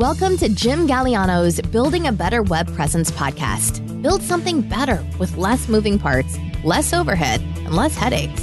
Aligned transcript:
Welcome 0.00 0.38
to 0.38 0.48
Jim 0.48 0.88
Galiano's 0.88 1.60
Building 1.60 2.06
a 2.06 2.12
Better 2.12 2.42
Web 2.42 2.74
Presence 2.74 3.10
podcast. 3.10 4.00
Build 4.00 4.22
something 4.22 4.62
better 4.62 5.06
with 5.18 5.36
less 5.36 5.68
moving 5.68 5.98
parts, 5.98 6.38
less 6.64 6.94
overhead, 6.94 7.42
and 7.42 7.76
less 7.76 7.94
headaches. 7.94 8.40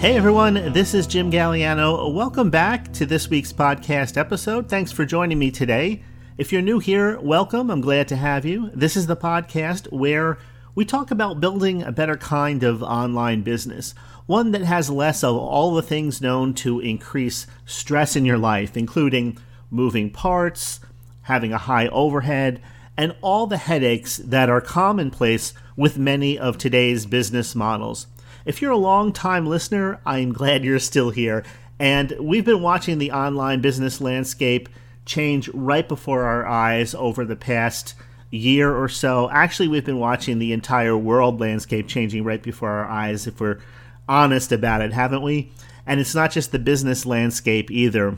Hey 0.00 0.16
everyone, 0.16 0.72
this 0.72 0.92
is 0.92 1.06
Jim 1.06 1.30
Galiano. 1.30 2.12
Welcome 2.12 2.50
back 2.50 2.92
to 2.94 3.06
this 3.06 3.30
week's 3.30 3.52
podcast 3.52 4.16
episode. 4.16 4.68
Thanks 4.68 4.90
for 4.90 5.04
joining 5.04 5.38
me 5.38 5.52
today. 5.52 6.02
If 6.36 6.52
you're 6.52 6.62
new 6.62 6.80
here, 6.80 7.20
welcome. 7.20 7.70
I'm 7.70 7.80
glad 7.80 8.08
to 8.08 8.16
have 8.16 8.44
you. 8.44 8.72
This 8.74 8.96
is 8.96 9.06
the 9.06 9.16
podcast 9.16 9.92
where 9.92 10.36
we 10.74 10.84
talk 10.84 11.10
about 11.10 11.40
building 11.40 11.82
a 11.82 11.90
better 11.90 12.16
kind 12.16 12.62
of 12.62 12.84
online 12.84 13.42
business, 13.42 13.96
one 14.28 14.50
that 14.50 14.60
has 14.60 14.90
less 14.90 15.24
of 15.24 15.34
all 15.34 15.74
the 15.74 15.80
things 15.80 16.20
known 16.20 16.52
to 16.52 16.80
increase 16.80 17.46
stress 17.64 18.14
in 18.14 18.26
your 18.26 18.36
life, 18.36 18.76
including 18.76 19.38
moving 19.70 20.10
parts, 20.10 20.80
having 21.22 21.50
a 21.50 21.58
high 21.58 21.88
overhead, 21.88 22.60
and 22.94 23.16
all 23.22 23.46
the 23.46 23.56
headaches 23.56 24.18
that 24.18 24.50
are 24.50 24.60
commonplace 24.60 25.54
with 25.76 25.96
many 25.96 26.38
of 26.38 26.58
today's 26.58 27.06
business 27.06 27.54
models. 27.54 28.06
If 28.44 28.60
you're 28.60 28.70
a 28.70 28.76
long 28.76 29.14
time 29.14 29.46
listener, 29.46 29.98
I'm 30.04 30.34
glad 30.34 30.62
you're 30.62 30.78
still 30.78 31.08
here. 31.08 31.42
And 31.78 32.14
we've 32.20 32.44
been 32.44 32.60
watching 32.60 32.98
the 32.98 33.12
online 33.12 33.62
business 33.62 33.98
landscape 33.98 34.68
change 35.06 35.48
right 35.54 35.88
before 35.88 36.24
our 36.24 36.46
eyes 36.46 36.94
over 36.94 37.24
the 37.24 37.34
past 37.34 37.94
year 38.30 38.76
or 38.76 38.90
so. 38.90 39.30
Actually, 39.30 39.68
we've 39.68 39.86
been 39.86 39.98
watching 39.98 40.38
the 40.38 40.52
entire 40.52 40.98
world 40.98 41.40
landscape 41.40 41.88
changing 41.88 42.24
right 42.24 42.42
before 42.42 42.68
our 42.68 42.86
eyes, 42.86 43.26
if 43.26 43.40
we're 43.40 43.60
honest 44.08 44.52
about 44.52 44.80
it, 44.80 44.92
haven't 44.92 45.22
we? 45.22 45.52
And 45.86 46.00
it's 46.00 46.14
not 46.14 46.30
just 46.30 46.52
the 46.52 46.58
business 46.58 47.06
landscape 47.06 47.70
either. 47.70 48.16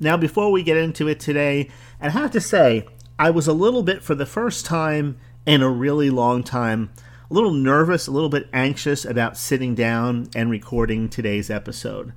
Now, 0.00 0.16
before 0.16 0.50
we 0.50 0.62
get 0.62 0.76
into 0.76 1.08
it 1.08 1.20
today, 1.20 1.70
and 2.00 2.12
I 2.12 2.20
have 2.20 2.30
to 2.32 2.40
say, 2.40 2.86
I 3.18 3.30
was 3.30 3.46
a 3.46 3.52
little 3.52 3.82
bit, 3.82 4.02
for 4.02 4.14
the 4.14 4.26
first 4.26 4.66
time 4.66 5.16
in 5.46 5.62
a 5.62 5.70
really 5.70 6.10
long 6.10 6.42
time, 6.42 6.90
a 7.30 7.34
little 7.34 7.52
nervous, 7.52 8.06
a 8.06 8.10
little 8.10 8.28
bit 8.28 8.48
anxious 8.52 9.04
about 9.04 9.36
sitting 9.36 9.74
down 9.74 10.28
and 10.34 10.50
recording 10.50 11.08
today's 11.08 11.50
episode. 11.50 12.12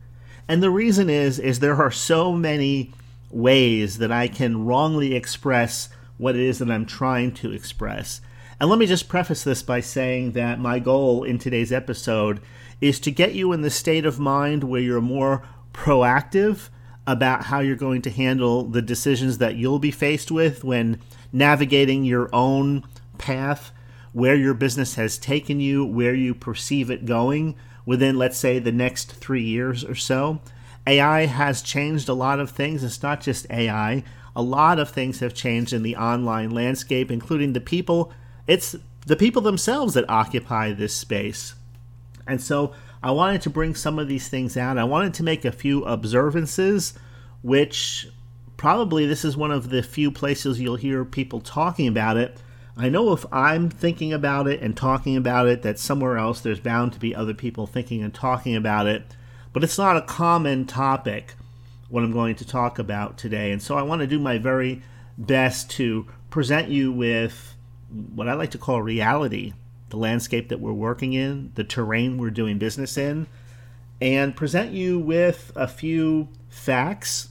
And 0.47 0.63
the 0.63 0.69
reason 0.69 1.09
is 1.09 1.39
is 1.39 1.59
there 1.59 1.75
are 1.75 1.91
so 1.91 2.33
many 2.33 2.93
ways 3.29 3.97
that 3.97 4.11
I 4.11 4.27
can 4.27 4.65
wrongly 4.65 5.15
express 5.15 5.89
what 6.17 6.35
it 6.35 6.41
is 6.41 6.59
that 6.59 6.71
I'm 6.71 6.85
trying 6.85 7.33
to 7.35 7.51
express. 7.51 8.21
And 8.59 8.69
let 8.69 8.79
me 8.79 8.85
just 8.85 9.09
preface 9.09 9.43
this 9.43 9.61
by 9.61 9.81
saying 9.81 10.31
that 10.31 10.59
my 10.59 10.79
goal 10.79 11.23
in 11.23 11.37
today's 11.37 11.71
episode 11.71 12.41
is 12.81 12.99
to 13.01 13.11
get 13.11 13.33
you 13.33 13.51
in 13.53 13.61
the 13.61 13.69
state 13.69 14.05
of 14.05 14.19
mind 14.19 14.63
where 14.63 14.81
you're 14.81 15.01
more 15.01 15.43
proactive 15.73 16.69
about 17.05 17.45
how 17.45 17.59
you're 17.59 17.75
going 17.75 18.01
to 18.01 18.09
handle 18.09 18.63
the 18.63 18.81
decisions 18.81 19.37
that 19.37 19.55
you'll 19.55 19.79
be 19.79 19.91
faced 19.91 20.29
with 20.29 20.63
when 20.63 20.99
navigating 21.31 22.03
your 22.03 22.29
own 22.33 22.83
path, 23.17 23.71
where 24.11 24.35
your 24.35 24.53
business 24.53 24.95
has 24.95 25.17
taken 25.17 25.59
you, 25.59 25.85
where 25.85 26.13
you 26.13 26.35
perceive 26.35 26.91
it 26.91 27.05
going 27.05 27.55
within, 27.85 28.17
let's 28.17 28.37
say, 28.37 28.59
the 28.59 28.71
next 28.71 29.13
three 29.13 29.43
years 29.43 29.83
or 29.83 29.95
so. 29.95 30.41
AI 30.85 31.25
has 31.25 31.61
changed 31.61 32.09
a 32.09 32.13
lot 32.13 32.39
of 32.39 32.51
things. 32.51 32.83
It's 32.83 33.01
not 33.01 33.21
just 33.21 33.49
AI. 33.49 34.03
A 34.35 34.41
lot 34.41 34.79
of 34.79 34.89
things 34.89 35.19
have 35.19 35.33
changed 35.33 35.73
in 35.73 35.83
the 35.83 35.95
online 35.95 36.51
landscape, 36.51 37.09
including 37.09 37.53
the 37.53 37.61
people. 37.61 38.11
It's 38.45 38.75
the 39.05 39.15
people 39.15 39.41
themselves 39.41 39.93
that 39.93 40.09
occupy 40.09 40.73
this 40.73 40.93
space. 40.93 41.55
And 42.27 42.41
so 42.41 42.73
I 43.01 43.11
wanted 43.11 43.41
to 43.43 43.49
bring 43.49 43.75
some 43.75 43.97
of 43.99 44.07
these 44.07 44.27
things 44.27 44.57
out. 44.57 44.77
I 44.77 44.83
wanted 44.83 45.13
to 45.15 45.23
make 45.23 45.45
a 45.45 45.51
few 45.51 45.83
observances, 45.85 46.93
which 47.41 48.07
probably 48.57 49.05
this 49.05 49.23
is 49.23 49.37
one 49.37 49.51
of 49.51 49.69
the 49.69 49.81
few 49.81 50.11
places 50.11 50.59
you'll 50.59 50.75
hear 50.75 51.05
people 51.05 51.39
talking 51.39 51.87
about 51.87 52.17
it. 52.17 52.39
I 52.75 52.89
know 52.89 53.11
if 53.13 53.25
I'm 53.31 53.69
thinking 53.69 54.13
about 54.13 54.47
it 54.47 54.61
and 54.61 54.77
talking 54.77 55.17
about 55.17 55.47
it, 55.47 55.63
that 55.63 55.79
somewhere 55.79 56.17
else 56.17 56.41
there's 56.41 56.59
bound 56.59 56.93
to 56.93 56.99
be 56.99 57.15
other 57.15 57.33
people 57.33 57.65
thinking 57.65 58.03
and 58.03 58.13
talking 58.13 58.55
about 58.55 58.85
it 58.85 59.15
but 59.57 59.63
it's 59.63 59.79
not 59.79 59.97
a 59.97 60.01
common 60.01 60.65
topic 60.65 61.33
what 61.89 62.03
I'm 62.03 62.11
going 62.11 62.35
to 62.35 62.45
talk 62.45 62.77
about 62.77 63.17
today. 63.17 63.51
And 63.51 63.59
so 63.59 63.75
I 63.75 63.81
want 63.81 64.01
to 64.01 64.07
do 64.07 64.19
my 64.19 64.37
very 64.37 64.83
best 65.17 65.71
to 65.71 66.05
present 66.29 66.69
you 66.69 66.91
with 66.91 67.55
what 68.13 68.29
I 68.29 68.33
like 68.33 68.51
to 68.51 68.59
call 68.59 68.83
reality, 68.83 69.53
the 69.89 69.97
landscape 69.97 70.49
that 70.49 70.59
we're 70.59 70.73
working 70.73 71.13
in, 71.13 71.51
the 71.55 71.63
terrain 71.63 72.17
we're 72.17 72.29
doing 72.29 72.57
business 72.57 72.97
in, 72.97 73.27
and 74.01 74.35
present 74.35 74.71
you 74.71 74.99
with 74.99 75.51
a 75.55 75.67
few 75.67 76.27
facts 76.49 77.29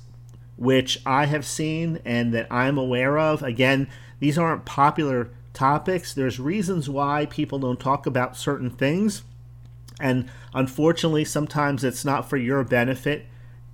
which 0.57 0.99
I 1.05 1.27
have 1.27 1.45
seen 1.45 2.01
and 2.05 2.33
that 2.35 2.51
I'm 2.51 2.79
aware 2.79 3.19
of. 3.19 3.43
Again, 3.43 3.89
these 4.21 4.39
aren't 4.39 4.65
popular 4.65 5.31
topics. 5.53 6.15
There's 6.15 6.41
reasons 6.41 6.89
why 6.89 7.27
people 7.27 7.59
don't 7.59 7.81
talk 7.81 8.07
about 8.07 8.37
certain 8.37 8.71
things. 8.71 9.23
And 10.01 10.29
unfortunately, 10.55 11.25
sometimes 11.25 11.85
it's 11.85 12.05
not 12.05 12.29
for 12.29 12.37
your 12.37 12.65
benefit, 12.65 13.27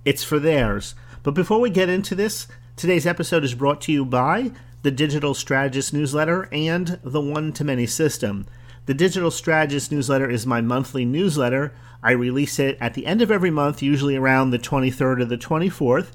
it's 0.05 0.23
for 0.23 0.39
theirs. 0.39 0.95
But 1.21 1.33
before 1.33 1.59
we 1.59 1.69
get 1.69 1.89
into 1.89 2.15
this, 2.15 2.47
today's 2.75 3.07
episode 3.07 3.43
is 3.43 3.55
brought 3.55 3.81
to 3.81 3.91
you 3.91 4.05
by 4.05 4.51
the 4.81 4.91
Digital 4.91 5.33
Strategist 5.33 5.93
newsletter 5.93 6.49
and 6.51 6.99
the 7.03 7.21
One 7.21 7.53
to 7.53 7.63
Many 7.63 7.87
system. 7.87 8.45
The 8.85 8.93
Digital 8.93 9.31
Strategist 9.31 9.93
newsletter 9.93 10.29
is 10.29 10.45
my 10.45 10.59
monthly 10.59 11.05
newsletter. 11.05 11.73
I 12.03 12.11
release 12.11 12.59
it 12.59 12.77
at 12.81 12.95
the 12.95 13.05
end 13.05 13.21
of 13.21 13.31
every 13.31 13.49
month, 13.49 13.81
usually 13.81 14.17
around 14.17 14.49
the 14.51 14.59
23rd 14.59 15.21
or 15.21 15.25
the 15.25 15.37
24th. 15.37 16.07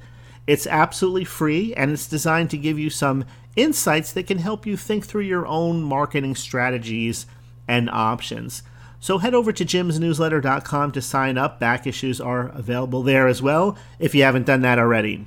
It's 0.47 0.67
absolutely 0.67 1.25
free 1.25 1.75
and 1.75 1.91
it's 1.91 2.07
designed 2.07 2.51
to 2.51 2.59
give 2.59 2.79
you 2.79 2.91
some 2.91 3.25
insights 3.57 4.13
that 4.13 4.27
can 4.27 4.39
help 4.39 4.67
you 4.67 4.77
think 4.77 5.07
through 5.07 5.23
your 5.23 5.47
own 5.47 5.83
marketing 5.83 6.35
strategies 6.35 7.25
and 7.67 7.89
options. 7.89 8.63
So 9.01 9.19
head 9.19 9.35
over 9.35 9.53
to 9.53 9.65
jimsnewsletter.com 9.65 10.93
to 10.93 11.03
sign 11.03 11.39
up. 11.39 11.59
Back 11.59 11.87
issues 11.87 12.21
are 12.21 12.49
available 12.49 13.03
there 13.03 13.29
as 13.29 13.41
well 13.41 13.79
if 13.99 14.15
you 14.15 14.25
haven't 14.25 14.47
done 14.47 14.61
that 14.63 14.79
already. 14.79 15.27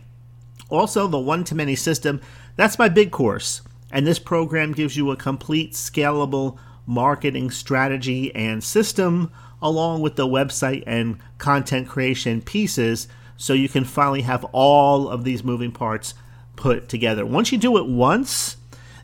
Also, 0.69 1.07
the 1.07 1.19
one 1.19 1.43
to 1.45 1.55
many 1.55 1.75
system, 1.75 2.21
that's 2.55 2.79
my 2.79 2.87
big 2.87 3.11
course. 3.11 3.61
And 3.91 4.05
this 4.05 4.19
program 4.19 4.73
gives 4.73 4.95
you 4.95 5.09
a 5.09 5.15
complete 5.15 5.73
scalable 5.73 6.57
marketing 6.91 7.49
strategy 7.51 8.33
and 8.35 8.63
system 8.63 9.31
along 9.61 10.01
with 10.01 10.15
the 10.15 10.27
website 10.27 10.83
and 10.85 11.17
content 11.37 11.87
creation 11.87 12.41
pieces 12.41 13.07
so 13.37 13.53
you 13.53 13.69
can 13.69 13.83
finally 13.83 14.21
have 14.21 14.43
all 14.51 15.07
of 15.07 15.23
these 15.23 15.43
moving 15.43 15.71
parts 15.71 16.13
put 16.55 16.89
together. 16.89 17.25
Once 17.25 17.51
you 17.51 17.57
do 17.57 17.77
it 17.77 17.87
once, 17.87 18.57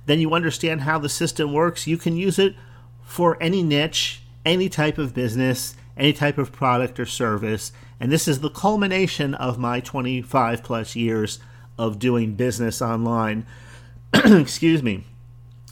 then 0.06 0.20
you 0.20 0.34
understand 0.34 0.82
how 0.82 1.00
the 1.00 1.10
system 1.10 1.54
works. 1.54 1.88
You 1.88 1.98
can 1.98 2.16
use 2.16 2.38
it 2.38 2.56
for 3.04 3.42
any 3.42 3.64
niche 3.64 4.22
any 4.48 4.70
type 4.70 4.98
of 4.98 5.14
business, 5.14 5.76
any 5.98 6.14
type 6.14 6.38
of 6.38 6.54
product 6.54 7.00
or 7.02 7.06
service. 7.06 7.74
And 8.00 8.10
this 8.10 8.30
is 8.30 8.40
the 8.40 8.50
culmination 8.50 9.34
of 9.36 9.60
my 9.60 9.82
25 9.82 10.64
plus 10.64 10.96
years 10.96 11.40
of 11.78 12.00
doing 12.00 12.36
business 12.36 12.82
online. 12.82 13.46
Excuse 14.14 14.82
me. 14.82 15.04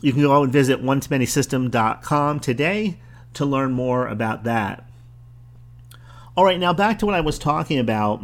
You 0.05 0.13
can 0.13 0.21
go 0.21 0.43
and 0.43 0.53
visit 0.53 0.81
one 0.81 0.99
to 0.99 1.09
many 1.09 1.25
system.com 1.25 2.39
today 2.39 2.99
to 3.33 3.43
learn 3.43 3.71
more 3.71 4.07
about 4.07 4.43
that. 4.43 4.87
All 6.37 6.45
right, 6.45 6.59
now 6.59 6.73
back 6.73 6.99
to 6.99 7.07
what 7.07 7.15
I 7.15 7.21
was 7.21 7.39
talking 7.39 7.79
about. 7.79 8.23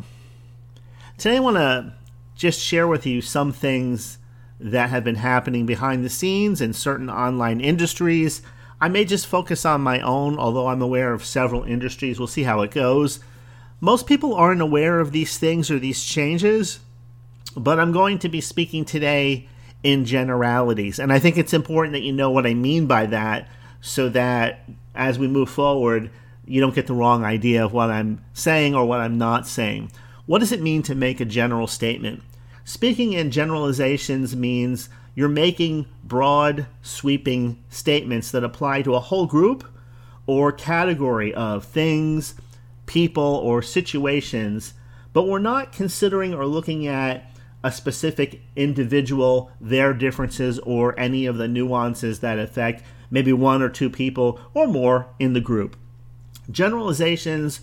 Today 1.18 1.38
I 1.38 1.40
want 1.40 1.58
to 1.58 1.94
just 2.36 2.60
share 2.60 2.88
with 2.88 3.08
you 3.08 3.20
some 3.20 3.52
things 3.52 4.20
that 4.60 4.92
have 4.92 5.04
been 5.04 5.16
happening 5.16 5.66
behind 5.66 6.06
the 6.06 6.10
scenes 6.10 6.62
in 6.62 6.74
certain 6.74 7.10
online 7.10 7.60
industries 7.60 8.44
I 8.82 8.88
may 8.88 9.06
just 9.06 9.28
focus 9.28 9.64
on 9.64 9.82
my 9.82 10.00
own, 10.02 10.40
although 10.40 10.68
I'm 10.68 10.82
aware 10.82 11.14
of 11.14 11.24
several 11.24 11.64
industries. 11.64 12.18
We'll 12.18 12.28
see 12.28 12.44
how 12.44 12.62
it 12.62 12.72
goes. 12.72 13.20
Most 13.80 14.08
people 14.08 14.34
aren't 14.34 14.62
aware 14.62 15.00
of 15.00 15.12
these 15.12 15.38
things 15.38 15.70
or 15.70 15.78
these 15.78 16.04
changes, 16.04 16.80
but 17.56 17.80
I'm 17.80 17.92
going 17.92 18.18
to 18.20 18.30
be 18.30 18.42
speaking 18.42 18.84
today 18.84 19.48
in 19.84 20.06
generalities. 20.06 21.00
And 21.00 21.12
I 21.12 21.20
think 21.20 21.38
it's 21.38 21.54
important 21.54 21.94
that 21.94 22.04
you 22.04 22.14
know 22.14 22.30
what 22.32 22.46
I 22.46 22.54
mean 22.54 22.86
by 22.86 23.08
that 23.08 23.50
so 23.82 24.10
that 24.10 24.70
as 24.94 25.18
we 25.18 25.28
move 25.28 25.50
forward, 25.50 26.12
you 26.46 26.62
don't 26.62 26.76
get 26.76 26.88
the 26.88 26.94
wrong 26.94 27.24
idea 27.24 27.64
of 27.64 27.74
what 27.74 27.90
I'm 27.90 28.24
saying 28.34 28.76
or 28.76 28.86
what 28.86 29.00
I'm 29.00 29.18
not 29.18 29.48
saying. 29.48 29.92
What 30.26 30.40
does 30.40 30.52
it 30.52 30.62
mean 30.62 30.84
to 30.84 30.96
make 30.96 31.20
a 31.20 31.26
general 31.26 31.68
statement? 31.68 32.24
Speaking 32.64 33.14
in 33.14 33.32
generalizations 33.32 34.36
means 34.36 34.90
you're 35.16 35.30
making 35.30 35.88
broad, 36.04 36.68
sweeping 36.82 37.62
statements 37.70 38.32
that 38.32 38.44
apply 38.44 38.84
to 38.84 38.96
a 38.96 39.00
whole 39.00 39.26
group 39.26 39.66
or 40.28 40.52
category 40.52 41.34
of 41.34 41.66
things, 41.66 42.36
people, 42.86 43.24
or 43.24 43.62
situations, 43.62 44.74
but 45.14 45.28
we're 45.28 45.40
not 45.40 45.74
considering 45.74 46.34
or 46.34 46.46
looking 46.46 46.88
at 46.88 47.31
a 47.64 47.72
specific 47.72 48.42
individual, 48.56 49.52
their 49.60 49.94
differences, 49.94 50.60
or 50.60 51.00
any 51.00 51.26
of 51.26 51.38
the 51.38 51.48
nuances 51.48 52.20
that 52.20 52.40
affect 52.40 52.84
maybe 53.10 53.34
one 53.34 53.62
or 53.62 53.70
two 53.70 53.90
people 53.90 54.40
or 54.54 54.68
more 54.68 55.08
in 55.20 55.34
the 55.34 55.42
group. 55.42 55.76
Generalizations 56.50 57.62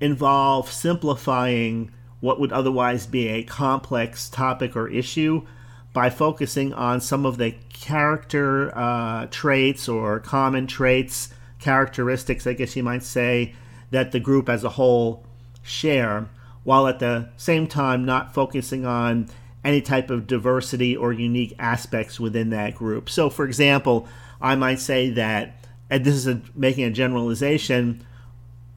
involve 0.00 0.70
simplifying 0.70 1.90
what 2.20 2.38
would 2.38 2.52
otherwise 2.52 3.06
be 3.06 3.28
a 3.28 3.42
complex 3.42 4.28
topic 4.28 4.76
or 4.76 4.88
issue 4.88 5.46
by 5.92 6.08
focusing 6.08 6.72
on 6.72 7.00
some 7.00 7.26
of 7.26 7.38
the 7.38 7.54
character 7.72 8.76
uh, 8.76 9.26
traits 9.30 9.88
or 9.88 10.20
common 10.20 10.66
traits, 10.66 11.30
characteristics, 11.58 12.46
I 12.46 12.52
guess 12.52 12.76
you 12.76 12.82
might 12.82 13.02
say, 13.02 13.54
that 13.90 14.12
the 14.12 14.20
group 14.20 14.48
as 14.48 14.62
a 14.62 14.70
whole 14.70 15.24
share, 15.62 16.28
while 16.62 16.86
at 16.86 17.00
the 17.00 17.30
same 17.36 17.66
time 17.66 18.04
not 18.04 18.32
focusing 18.32 18.86
on 18.86 19.28
any 19.64 19.80
type 19.80 20.10
of 20.10 20.26
diversity 20.26 20.96
or 20.96 21.12
unique 21.12 21.54
aspects 21.58 22.18
within 22.18 22.50
that 22.50 22.74
group. 22.74 23.10
So, 23.10 23.28
for 23.28 23.44
example, 23.44 24.08
I 24.40 24.54
might 24.56 24.80
say 24.80 25.10
that, 25.10 25.64
and 25.90 26.04
this 26.04 26.14
is 26.14 26.26
a, 26.26 26.40
making 26.54 26.84
a 26.84 26.90
generalization, 26.90 28.04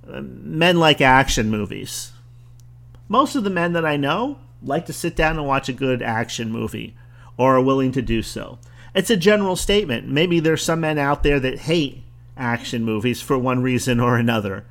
uh, 0.07 0.21
men 0.21 0.77
like 0.77 0.99
action 0.99 1.49
movies. 1.49 2.11
Most 3.07 3.35
of 3.35 3.43
the 3.43 3.49
men 3.49 3.73
that 3.73 3.85
I 3.85 3.97
know 3.97 4.39
like 4.61 4.85
to 4.87 4.93
sit 4.93 5.15
down 5.15 5.37
and 5.37 5.47
watch 5.47 5.69
a 5.69 5.73
good 5.73 6.01
action 6.01 6.51
movie 6.51 6.95
or 7.37 7.55
are 7.55 7.61
willing 7.61 7.91
to 7.93 8.01
do 8.01 8.21
so. 8.21 8.59
It's 8.93 9.09
a 9.09 9.17
general 9.17 9.55
statement. 9.55 10.07
Maybe 10.07 10.39
there's 10.39 10.63
some 10.63 10.81
men 10.81 10.97
out 10.97 11.23
there 11.23 11.39
that 11.39 11.59
hate 11.59 12.03
action 12.37 12.83
movies 12.83 13.21
for 13.21 13.37
one 13.37 13.61
reason 13.63 13.99
or 13.99 14.17
another. 14.17 14.65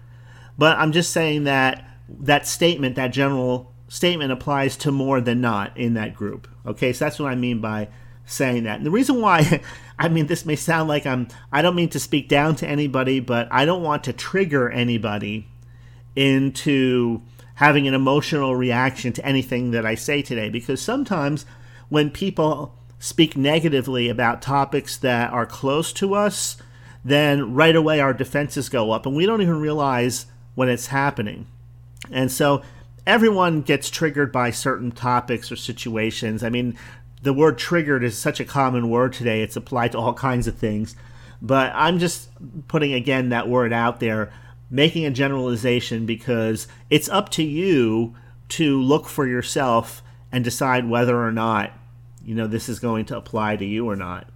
But 0.58 0.79
I'm 0.79 0.93
just 0.93 1.12
saying 1.12 1.44
that 1.44 1.85
that 2.08 2.47
statement, 2.47 2.97
that 2.97 3.08
general 3.08 3.71
statement 3.93 4.33
applies 4.33 4.75
to 4.75 4.91
more 4.91 5.21
than 5.21 5.39
not 5.39 5.77
in 5.77 5.93
that 5.93 6.15
group. 6.15 6.49
Okay, 6.65 6.94
so 6.94 7.05
that's 7.05 7.19
what 7.19 7.31
I 7.31 7.35
mean 7.35 7.61
by 7.61 7.89
saying 8.25 8.65
that. 8.65 8.79
And 8.79 8.87
the 8.87 8.91
reason 8.91 9.21
why 9.21 9.61
I 9.99 10.09
mean 10.09 10.29
this 10.29 10.47
may 10.47 10.56
sound 10.56 10.89
like 10.89 11.05
I'm 11.05 11.29
I 11.53 11.61
don't 11.61 11.75
mean 11.75 11.91
to 11.91 12.00
speak 12.00 12.27
down 12.27 12.56
to 12.56 12.67
anybody, 12.67 13.21
but 13.21 13.49
I 13.50 13.67
don't 13.67 13.83
want 13.83 14.05
to 14.05 14.15
trigger 14.15 14.71
anybody 14.71 15.47
into 16.17 17.21
having 17.56 17.87
an 17.87 17.93
emotional 17.93 18.56
reaction 18.56 19.12
to 19.12 19.27
anything 19.27 19.73
that 19.73 19.85
I 19.85 19.94
say 19.94 20.23
today 20.23 20.49
because 20.49 20.81
sometimes 20.81 21.44
when 21.91 22.09
people 22.09 22.75
speak 22.99 23.37
negatively 23.37 24.09
about 24.09 24.41
topics 24.41 24.97
that 24.97 25.31
are 25.35 25.44
close 25.44 25.93
to 25.94 26.15
us, 26.15 26.56
then 27.05 27.53
right 27.53 27.77
away 27.77 28.00
our 28.00 28.15
defenses 28.15 28.71
go 28.71 28.91
up 28.91 29.05
and 29.05 29.15
we 29.15 29.27
don't 29.27 29.43
even 29.43 29.61
realize 29.61 30.25
when 30.55 30.71
it's 30.71 30.87
happening. 30.87 31.47
And 32.11 32.33
so 32.33 32.62
everyone 33.06 33.62
gets 33.62 33.90
triggered 33.90 34.32
by 34.32 34.50
certain 34.50 34.93
topics 34.93 35.50
or 35.50 35.56
situations. 35.56 36.43
I 36.43 36.49
mean, 36.49 36.76
the 37.22 37.32
word 37.32 37.58
triggered 37.58 38.04
is 38.04 38.19
such 38.19 38.40
a 38.40 38.44
common 38.44 38.90
word 38.90 39.12
today, 39.12 39.43
it's 39.43 39.56
applied 39.56 39.93
to 39.93 39.99
all 39.99 40.14
kinds 40.14 40.46
of 40.46 40.56
things. 40.56 40.96
But 41.40 41.72
I'm 41.75 41.99
just 41.99 42.28
putting 42.69 42.93
again 42.93 43.31
that 43.31 43.49
word 43.49 43.72
out 43.72 44.00
there, 44.00 44.32
making 44.70 45.04
a 45.04 45.10
generalization 45.10 46.06
because 46.06 46.69
it's 46.88 47.08
up 47.08 47.28
to 47.31 47.43
you 47.43 48.14
to 48.50 48.81
look 48.81 49.08
for 49.08 49.26
yourself 49.26 50.02
and 50.31 50.44
decide 50.44 50.88
whether 50.88 51.20
or 51.20 51.32
not 51.32 51.72
you 52.25 52.34
know 52.34 52.46
this 52.46 52.69
is 52.69 52.78
going 52.78 53.05
to 53.06 53.16
apply 53.16 53.56
to 53.56 53.64
you 53.64 53.88
or 53.88 53.96
not. 53.96 54.28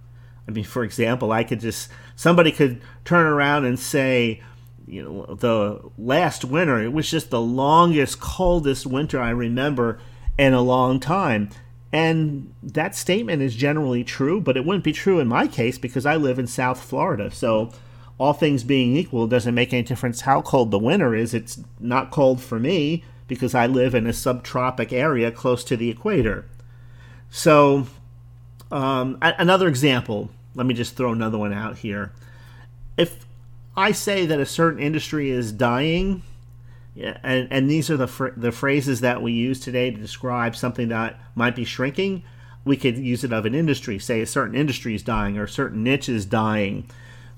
I 0.47 0.51
mean, 0.51 0.63
for 0.63 0.83
example, 0.83 1.31
I 1.31 1.43
could 1.43 1.59
just 1.59 1.89
somebody 2.15 2.51
could 2.51 2.81
turn 3.05 3.25
around 3.25 3.65
and 3.65 3.79
say, 3.79 4.41
you 4.87 5.03
know, 5.03 5.35
the 5.35 5.81
last 5.97 6.45
winter 6.45 6.81
it 6.81 6.93
was 6.93 7.11
just 7.11 7.29
the 7.29 7.41
longest, 7.41 8.19
coldest 8.19 8.85
winter 8.85 9.19
I 9.19 9.29
remember 9.29 9.99
in 10.37 10.53
a 10.53 10.61
long 10.61 10.99
time. 10.99 11.49
And 11.91 12.53
that 12.63 12.95
statement 12.95 13.41
is 13.41 13.55
generally 13.55 14.03
true, 14.03 14.41
but 14.41 14.57
it 14.57 14.65
wouldn't 14.65 14.83
be 14.83 14.93
true 14.93 15.19
in 15.19 15.27
my 15.27 15.47
case 15.47 15.77
because 15.77 16.05
I 16.05 16.15
live 16.15 16.39
in 16.39 16.47
South 16.47 16.81
Florida. 16.81 17.31
So, 17.31 17.71
all 18.19 18.33
things 18.33 18.63
being 18.63 18.95
equal, 18.97 19.25
it 19.25 19.29
doesn't 19.29 19.53
make 19.53 19.73
any 19.73 19.83
difference 19.83 20.21
how 20.21 20.41
cold 20.41 20.71
the 20.71 20.79
winter 20.79 21.13
is. 21.13 21.35
It's 21.35 21.59
not 21.79 22.09
cold 22.09 22.41
for 22.41 22.59
me 22.59 23.03
because 23.27 23.53
I 23.53 23.67
live 23.67 23.93
in 23.93 24.07
a 24.07 24.11
subtropic 24.11 24.91
area 24.91 25.31
close 25.31 25.63
to 25.65 25.77
the 25.77 25.89
equator. 25.89 26.45
So, 27.29 27.87
um, 28.71 29.17
another 29.21 29.67
example, 29.67 30.29
let 30.55 30.65
me 30.65 30.73
just 30.73 30.95
throw 30.95 31.11
another 31.11 31.37
one 31.37 31.53
out 31.53 31.77
here. 31.77 32.11
If 32.97 33.26
I 33.77 33.91
say 33.91 34.25
that 34.25 34.39
a 34.39 34.45
certain 34.45 34.81
industry 34.81 35.29
is 35.29 35.51
dying, 35.51 36.23
and, 36.95 37.47
and 37.51 37.69
these 37.69 37.91
are 37.91 37.97
the, 37.97 38.07
fr- 38.07 38.29
the 38.35 38.51
phrases 38.51 39.01
that 39.01 39.21
we 39.21 39.31
use 39.31 39.59
today 39.59 39.91
to 39.91 39.97
describe 39.97 40.55
something 40.55 40.89
that 40.89 41.19
might 41.35 41.55
be 41.55 41.63
shrinking, 41.63 42.23
we 42.65 42.75
could 42.75 42.97
use 42.97 43.23
it 43.23 43.31
of 43.31 43.45
an 43.45 43.53
industry. 43.53 43.99
Say 43.99 44.21
a 44.21 44.25
certain 44.25 44.55
industry 44.55 44.95
is 44.95 45.03
dying 45.03 45.37
or 45.37 45.43
a 45.43 45.49
certain 45.49 45.83
niche 45.83 46.09
is 46.09 46.25
dying. 46.25 46.89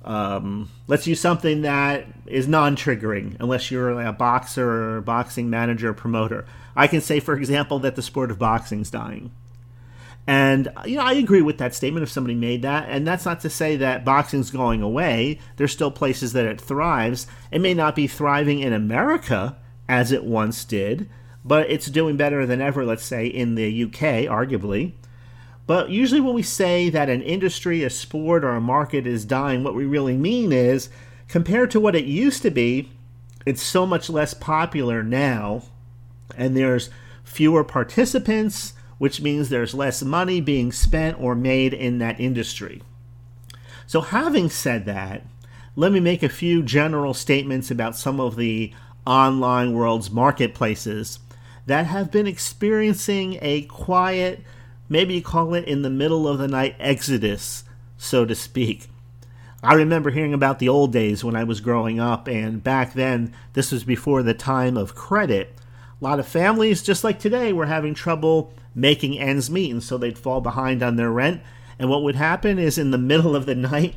Um, 0.05 0.69
let's 0.87 1.05
use 1.05 1.19
something 1.19 1.61
that 1.63 2.05
is 2.25 2.47
non 2.47 2.77
triggering, 2.77 3.35
unless 3.41 3.69
you're 3.69 4.01
a 4.01 4.13
boxer 4.13 4.69
or 4.69 4.97
a 4.97 5.01
boxing 5.01 5.49
manager 5.49 5.89
or 5.89 5.93
promoter. 5.93 6.45
I 6.73 6.87
can 6.87 7.01
say, 7.01 7.19
for 7.19 7.35
example, 7.35 7.79
that 7.79 7.97
the 7.97 8.01
sport 8.01 8.31
of 8.31 8.39
boxing 8.39 8.79
is 8.79 8.89
dying. 8.89 9.31
And 10.27 10.71
you 10.85 10.97
know, 10.97 11.03
I 11.03 11.13
agree 11.13 11.41
with 11.41 11.57
that 11.57 11.73
statement 11.73 12.03
if 12.03 12.11
somebody 12.11 12.35
made 12.35 12.61
that. 12.61 12.87
And 12.89 13.07
that's 13.07 13.25
not 13.25 13.39
to 13.41 13.49
say 13.49 13.75
that 13.77 14.05
boxing's 14.05 14.51
going 14.51 14.81
away. 14.81 15.39
There's 15.55 15.71
still 15.71 15.91
places 15.91 16.33
that 16.33 16.45
it 16.45 16.61
thrives. 16.61 17.25
It 17.51 17.61
may 17.61 17.73
not 17.73 17.95
be 17.95 18.07
thriving 18.07 18.59
in 18.59 18.73
America 18.73 19.57
as 19.87 20.11
it 20.11 20.23
once 20.23 20.63
did, 20.65 21.09
but 21.43 21.69
it's 21.69 21.87
doing 21.87 22.15
better 22.15 22.45
than 22.45 22.61
ever, 22.61 22.85
let's 22.85 23.03
say, 23.03 23.25
in 23.25 23.55
the 23.55 23.83
UK, 23.85 24.29
arguably. 24.29 24.93
But 25.65 25.89
usually, 25.89 26.21
when 26.21 26.33
we 26.33 26.43
say 26.43 26.89
that 26.89 27.09
an 27.09 27.21
industry, 27.21 27.83
a 27.83 27.89
sport, 27.89 28.43
or 28.43 28.55
a 28.55 28.61
market 28.61 29.05
is 29.05 29.25
dying, 29.25 29.63
what 29.63 29.75
we 29.75 29.85
really 29.85 30.17
mean 30.17 30.51
is 30.51 30.89
compared 31.27 31.69
to 31.71 31.79
what 31.79 31.95
it 31.95 32.05
used 32.05 32.41
to 32.41 32.49
be, 32.49 32.91
it's 33.45 33.61
so 33.61 33.85
much 33.85 34.09
less 34.09 34.33
popular 34.33 35.03
now, 35.03 35.63
and 36.35 36.57
there's 36.57 36.89
fewer 37.23 37.63
participants 37.63 38.73
which 38.99 39.21
means 39.21 39.49
there's 39.49 39.73
less 39.73 40.03
money 40.03 40.39
being 40.39 40.71
spent 40.71 41.19
or 41.19 41.33
made 41.33 41.73
in 41.73 41.97
that 41.97 42.19
industry. 42.19 42.83
So, 43.87 44.01
having 44.01 44.51
said 44.51 44.85
that, 44.85 45.23
let 45.75 45.91
me 45.91 45.99
make 45.99 46.21
a 46.21 46.29
few 46.29 46.61
general 46.61 47.15
statements 47.15 47.71
about 47.71 47.95
some 47.95 48.19
of 48.19 48.35
the 48.35 48.71
online 49.07 49.73
world's 49.73 50.11
marketplaces 50.11 51.19
that 51.65 51.87
have 51.87 52.11
been 52.11 52.27
experiencing 52.27 53.39
a 53.41 53.63
quiet, 53.63 54.43
maybe 54.89 55.15
you 55.15 55.21
call 55.21 55.53
it 55.53 55.65
in 55.65 55.81
the 55.81 55.89
middle 55.89 56.27
of 56.27 56.37
the 56.37 56.47
night 56.47 56.75
exodus, 56.79 57.63
so 57.97 58.25
to 58.25 58.35
speak. 58.35 58.89
I 59.61 59.73
remember 59.73 60.09
hearing 60.09 60.33
about 60.33 60.59
the 60.59 60.69
old 60.69 60.93
days 60.93 61.23
when 61.23 61.35
I 61.35 61.43
was 61.43 61.61
growing 61.61 61.99
up, 61.99 62.27
and 62.27 62.63
back 62.63 62.93
then, 62.93 63.33
this 63.53 63.71
was 63.71 63.83
before 63.83 64.23
the 64.23 64.33
time 64.33 64.77
of 64.77 64.95
credit. 64.95 65.55
A 66.01 66.03
lot 66.03 66.19
of 66.19 66.27
families, 66.27 66.81
just 66.81 67.03
like 67.03 67.19
today, 67.19 67.51
were 67.51 67.65
having 67.65 67.93
trouble 67.93 68.53
making 68.75 69.19
ends 69.19 69.49
meet, 69.49 69.71
and 69.71 69.83
so 69.83 69.97
they'd 69.97 70.17
fall 70.17 70.41
behind 70.41 70.83
on 70.83 70.95
their 70.95 71.11
rent. 71.11 71.41
And 71.77 71.89
what 71.89 72.03
would 72.03 72.15
happen 72.15 72.59
is 72.59 72.77
in 72.77 72.91
the 72.91 72.97
middle 73.11 73.35
of 73.35 73.45
the 73.45 73.55
night, 73.55 73.95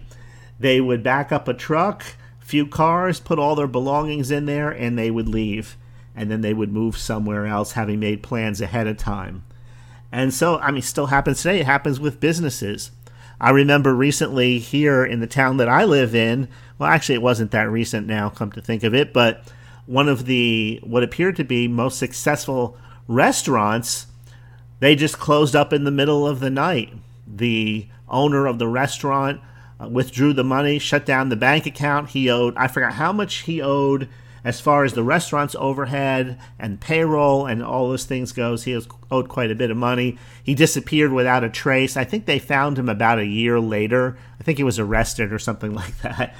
they 0.59 0.81
would 0.81 1.02
back 1.02 1.33
up 1.33 1.49
a 1.49 1.55
truck, 1.55 2.05
few 2.41 2.67
cars, 2.67 3.21
put 3.21 3.38
all 3.38 3.55
their 3.55 3.67
belongings 3.67 4.31
in 4.31 4.47
there, 4.47 4.71
and 4.71 4.99
they 4.99 5.11
would 5.11 5.29
leave. 5.29 5.76
And 6.14 6.31
then 6.31 6.43
they 6.43 6.52
would 6.52 6.73
move 6.73 6.97
somewhere 6.97 7.47
else, 7.47 7.73
having 7.73 7.99
made 7.99 8.23
plans 8.23 8.61
ahead 8.61 8.87
of 8.87 8.99
time. 8.99 9.45
And 10.12 10.33
so, 10.35 10.59
I 10.59 10.71
mean, 10.71 10.83
still 10.83 11.07
happens 11.07 11.41
today. 11.41 11.61
It 11.61 11.67
happens 11.67 11.99
with 11.99 12.21
businesses. 12.21 12.91
I 13.41 13.50
remember 13.50 13.95
recently 13.95 14.59
here 14.59 15.05
in 15.05 15.21
the 15.21 15.26
town 15.26 15.57
that 15.57 15.69
I 15.69 15.85
live 15.85 16.14
in, 16.14 16.49
well, 16.79 16.91
actually, 16.91 17.17
it 17.17 17.23
wasn't 17.23 17.50
that 17.52 17.71
recent 17.71 18.07
now, 18.07 18.29
come 18.29 18.52
to 18.52 18.61
think 18.61 18.85
of 18.85 18.95
it, 18.95 19.12
but 19.12 19.43
one 19.87 20.09
of 20.09 20.26
the 20.26 20.79
what 20.85 21.02
appeared 21.02 21.35
to 21.37 21.45
be 21.45 21.67
most 21.67 21.99
successful 21.99 22.76
restaurants 23.09 24.07
they 24.83 24.97
just 24.97 25.21
closed 25.21 25.55
up 25.55 25.73
in 25.73 25.85
the 25.85 25.93
middle 25.93 26.27
of 26.27 26.41
the 26.41 26.51
night. 26.51 26.93
The 27.25 27.87
owner 28.09 28.47
of 28.47 28.59
the 28.59 28.67
restaurant 28.67 29.41
uh, 29.81 29.87
withdrew 29.87 30.33
the 30.33 30.43
money, 30.43 30.81
shut 30.81 31.07
down 31.07 31.29
the 31.29 31.37
bank 31.37 31.67
account. 31.67 32.09
He 32.09 32.29
owed, 32.29 32.57
I 32.57 32.67
forgot 32.67 32.95
how 32.95 33.12
much 33.12 33.43
he 33.43 33.62
owed 33.62 34.09
as 34.43 34.61
far 34.61 34.83
as 34.83 34.95
the 34.95 35.05
restaurant's 35.05 35.55
overhead 35.55 36.37
and 36.59 36.81
payroll 36.81 37.47
and 37.47 37.62
all 37.62 37.91
those 37.91 38.07
things 38.07 38.33
goes. 38.33 38.65
He 38.65 38.77
owed 39.09 39.29
quite 39.29 39.53
a 39.53 39.55
bit 39.55 39.71
of 39.71 39.77
money. 39.77 40.19
He 40.43 40.53
disappeared 40.53 41.12
without 41.12 41.45
a 41.45 41.49
trace. 41.49 41.97
I 41.97 42.03
think 42.03 42.27
they 42.27 42.41
found 42.41 42.77
him 42.77 42.89
about 42.89 43.21
a 43.21 43.25
year 43.25 43.61
later. 43.61 44.19
I 44.41 44.43
think 44.43 44.59
he 44.59 44.65
was 44.65 44.81
arrested 44.81 45.33
or 45.33 45.39
something 45.39 45.75
like 45.77 45.97
that. 45.99 46.35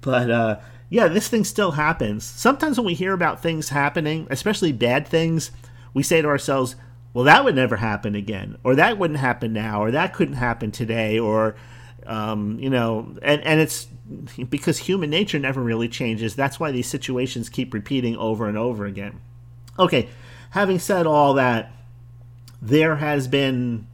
But 0.00 0.30
uh, 0.30 0.60
yeah, 0.88 1.08
this 1.08 1.28
thing 1.28 1.44
still 1.44 1.72
happens. 1.72 2.24
Sometimes 2.24 2.78
when 2.78 2.86
we 2.86 2.94
hear 2.94 3.12
about 3.12 3.42
things 3.42 3.68
happening, 3.68 4.26
especially 4.30 4.72
bad 4.72 5.06
things, 5.06 5.50
we 5.92 6.02
say 6.02 6.22
to 6.22 6.28
ourselves, 6.28 6.76
well, 7.14 7.24
that 7.24 7.44
would 7.44 7.54
never 7.54 7.76
happen 7.76 8.14
again, 8.14 8.58
or 8.64 8.74
that 8.74 8.98
wouldn't 8.98 9.20
happen 9.20 9.52
now, 9.52 9.82
or 9.82 9.92
that 9.92 10.12
couldn't 10.12 10.34
happen 10.34 10.70
today, 10.70 11.18
or 11.18 11.56
um, 12.06 12.58
you 12.58 12.68
know, 12.68 13.16
and 13.22 13.40
and 13.42 13.60
it's 13.60 13.86
because 14.50 14.78
human 14.78 15.08
nature 15.08 15.38
never 15.38 15.62
really 15.62 15.88
changes. 15.88 16.34
That's 16.34 16.60
why 16.60 16.72
these 16.72 16.88
situations 16.88 17.48
keep 17.48 17.72
repeating 17.72 18.16
over 18.16 18.46
and 18.46 18.58
over 18.58 18.84
again. 18.84 19.20
Okay, 19.78 20.08
having 20.50 20.78
said 20.78 21.06
all 21.06 21.34
that, 21.34 21.72
there 22.60 22.96
has 22.96 23.28
been 23.28 23.86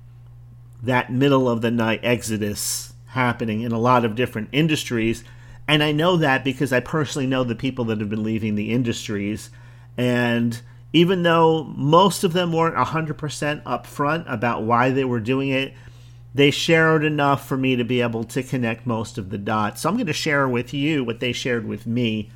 that 0.82 1.12
middle 1.12 1.48
of 1.48 1.60
the 1.60 1.70
night 1.70 2.00
exodus 2.02 2.94
happening 3.08 3.60
in 3.60 3.72
a 3.72 3.78
lot 3.78 4.04
of 4.04 4.14
different 4.14 4.48
industries. 4.50 5.24
And 5.68 5.82
I 5.82 5.92
know 5.92 6.16
that 6.16 6.42
because 6.42 6.72
I 6.72 6.80
personally 6.80 7.26
know 7.26 7.44
the 7.44 7.54
people 7.54 7.84
that 7.86 8.00
have 8.00 8.08
been 8.08 8.24
leaving 8.24 8.54
the 8.54 8.72
industries 8.72 9.50
And 9.96 10.60
even 10.92 11.22
though 11.22 11.64
most 11.64 12.24
of 12.24 12.32
them 12.32 12.52
weren't 12.52 12.76
100% 12.76 13.62
upfront 13.62 14.32
about 14.32 14.62
why 14.62 14.90
they 14.90 15.04
were 15.04 15.20
doing 15.20 15.50
it, 15.50 15.72
they 16.34 16.50
shared 16.50 17.04
enough 17.04 17.46
for 17.46 17.56
me 17.56 17.76
to 17.76 17.84
be 17.84 18.00
able 18.00 18.24
to 18.24 18.42
connect 18.42 18.86
most 18.86 19.18
of 19.18 19.30
the 19.30 19.38
dots. 19.38 19.82
So 19.82 19.88
I'm 19.88 19.96
going 19.96 20.06
to 20.06 20.12
share 20.12 20.48
with 20.48 20.72
you 20.72 21.04
what 21.04 21.20
they 21.20 21.32
shared 21.32 21.66
with 21.66 21.86
me. 21.86 22.30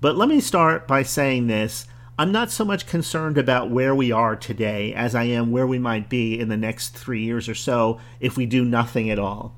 But 0.00 0.16
let 0.16 0.28
me 0.28 0.40
start 0.40 0.86
by 0.86 1.02
saying 1.02 1.46
this. 1.46 1.86
I'm 2.18 2.32
not 2.32 2.50
so 2.50 2.64
much 2.64 2.86
concerned 2.86 3.36
about 3.36 3.70
where 3.70 3.94
we 3.94 4.10
are 4.10 4.36
today 4.36 4.94
as 4.94 5.14
I 5.14 5.24
am 5.24 5.50
where 5.50 5.66
we 5.66 5.78
might 5.78 6.08
be 6.08 6.38
in 6.38 6.48
the 6.48 6.56
next 6.56 6.96
three 6.96 7.22
years 7.22 7.48
or 7.48 7.54
so 7.54 8.00
if 8.20 8.36
we 8.36 8.46
do 8.46 8.64
nothing 8.64 9.10
at 9.10 9.18
all. 9.18 9.54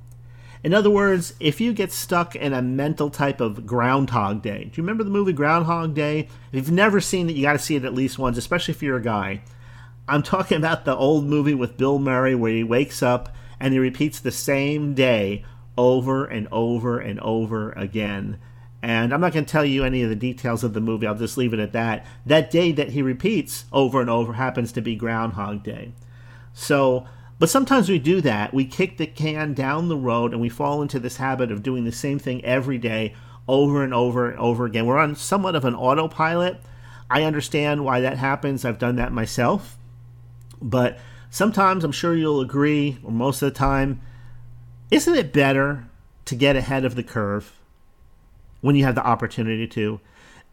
In 0.64 0.74
other 0.74 0.90
words, 0.90 1.34
if 1.38 1.60
you 1.60 1.72
get 1.72 1.92
stuck 1.92 2.34
in 2.34 2.52
a 2.52 2.60
mental 2.60 3.10
type 3.10 3.40
of 3.40 3.64
Groundhog 3.64 4.42
Day, 4.42 4.64
do 4.64 4.70
you 4.74 4.82
remember 4.82 5.04
the 5.04 5.10
movie 5.10 5.32
Groundhog 5.32 5.94
Day? 5.94 6.28
If 6.52 6.54
you've 6.66 6.72
never 6.72 7.00
seen 7.00 7.30
it, 7.30 7.36
you 7.36 7.42
got 7.42 7.52
to 7.52 7.58
see 7.58 7.76
it 7.76 7.84
at 7.84 7.94
least 7.94 8.18
once, 8.18 8.36
especially 8.36 8.72
if 8.72 8.82
you're 8.82 8.96
a 8.96 9.02
guy. 9.02 9.42
I'm 10.08 10.22
talking 10.22 10.56
about 10.58 10.84
the 10.84 10.96
old 10.96 11.24
movie 11.24 11.54
with 11.54 11.76
Bill 11.76 11.98
Murray 11.98 12.34
where 12.34 12.52
he 12.52 12.64
wakes 12.64 13.02
up 13.02 13.34
and 13.60 13.72
he 13.72 13.78
repeats 13.78 14.18
the 14.18 14.32
same 14.32 14.94
day 14.94 15.44
over 15.76 16.24
and 16.24 16.48
over 16.50 16.98
and 16.98 17.20
over 17.20 17.72
again. 17.72 18.38
And 18.82 19.12
I'm 19.12 19.20
not 19.20 19.32
going 19.32 19.44
to 19.44 19.50
tell 19.50 19.64
you 19.64 19.84
any 19.84 20.02
of 20.02 20.08
the 20.08 20.16
details 20.16 20.62
of 20.62 20.72
the 20.72 20.80
movie, 20.80 21.06
I'll 21.06 21.14
just 21.14 21.36
leave 21.36 21.52
it 21.52 21.58
at 21.60 21.72
that. 21.72 22.06
That 22.26 22.50
day 22.50 22.72
that 22.72 22.90
he 22.90 23.02
repeats 23.02 23.64
over 23.72 24.00
and 24.00 24.10
over 24.10 24.34
happens 24.34 24.70
to 24.72 24.80
be 24.80 24.94
Groundhog 24.94 25.62
Day. 25.62 25.92
So, 26.52 27.06
but 27.38 27.48
sometimes 27.48 27.88
we 27.88 27.98
do 27.98 28.20
that. 28.22 28.52
We 28.52 28.64
kick 28.64 28.96
the 28.96 29.06
can 29.06 29.54
down 29.54 29.88
the 29.88 29.96
road 29.96 30.32
and 30.32 30.40
we 30.40 30.48
fall 30.48 30.82
into 30.82 30.98
this 30.98 31.18
habit 31.18 31.52
of 31.52 31.62
doing 31.62 31.84
the 31.84 31.92
same 31.92 32.18
thing 32.18 32.44
every 32.44 32.78
day 32.78 33.14
over 33.46 33.82
and 33.82 33.94
over 33.94 34.30
and 34.30 34.38
over 34.38 34.66
again. 34.66 34.86
We're 34.86 34.98
on 34.98 35.14
somewhat 35.14 35.54
of 35.54 35.64
an 35.64 35.74
autopilot. 35.74 36.60
I 37.10 37.22
understand 37.22 37.84
why 37.84 38.00
that 38.00 38.18
happens. 38.18 38.64
I've 38.64 38.78
done 38.78 38.96
that 38.96 39.12
myself. 39.12 39.78
But 40.60 40.98
sometimes 41.30 41.84
I'm 41.84 41.92
sure 41.92 42.14
you'll 42.14 42.40
agree, 42.40 42.98
or 43.02 43.12
most 43.12 43.40
of 43.40 43.52
the 43.52 43.58
time, 43.58 44.00
isn't 44.90 45.14
it 45.14 45.32
better 45.32 45.86
to 46.24 46.34
get 46.34 46.56
ahead 46.56 46.84
of 46.84 46.96
the 46.96 47.02
curve 47.02 47.52
when 48.60 48.74
you 48.74 48.84
have 48.84 48.96
the 48.96 49.06
opportunity 49.06 49.66
to? 49.68 50.00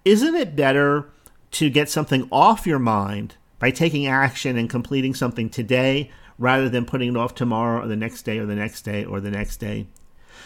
Isn't 0.06 0.36
it 0.36 0.56
better 0.56 1.10
to 1.51 1.70
get 1.70 1.89
something 1.89 2.27
off 2.32 2.68
your 2.68 2.80
mind 2.80 3.36
by 3.60 3.72
taking 3.72 4.06
action 4.06 4.58
and 4.58 4.70
completing 4.70 5.15
something 5.15 5.50
today 5.50 6.12
rather 6.38 6.70
than 6.70 6.86
putting 6.86 7.10
it 7.10 7.18
off 7.18 7.36
tomorrow 7.36 7.84
or 7.84 7.88
the 7.88 7.96
next 7.96 8.24
day 8.24 8.38
or 8.38 8.46
the 8.46 8.56
next 8.56 8.82
day 8.82 9.06
or 9.06 9.20
the 9.20 9.32
next 9.32 9.58
day? 9.58 9.88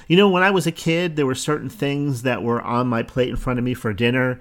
You 0.08 0.18
know, 0.18 0.30
when 0.30 0.44
I 0.44 0.52
was 0.52 0.66
a 0.66 0.72
kid, 0.72 1.16
there 1.16 1.26
were 1.26 1.36
certain 1.36 1.70
things 1.70 2.24
that 2.24 2.44
were 2.44 2.62
on 2.62 2.88
my 2.88 3.04
plate 3.04 3.30
in 3.30 3.36
front 3.36 3.60
of 3.60 3.66
me 3.66 3.74
for 3.74 3.94
dinner, 3.94 4.40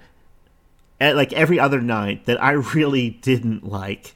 at 1.00 1.16
like 1.16 1.32
every 1.32 1.60
other 1.60 1.80
night, 1.80 2.26
that 2.26 2.42
I 2.42 2.52
really 2.74 3.10
didn't 3.10 3.64
like. 3.64 4.14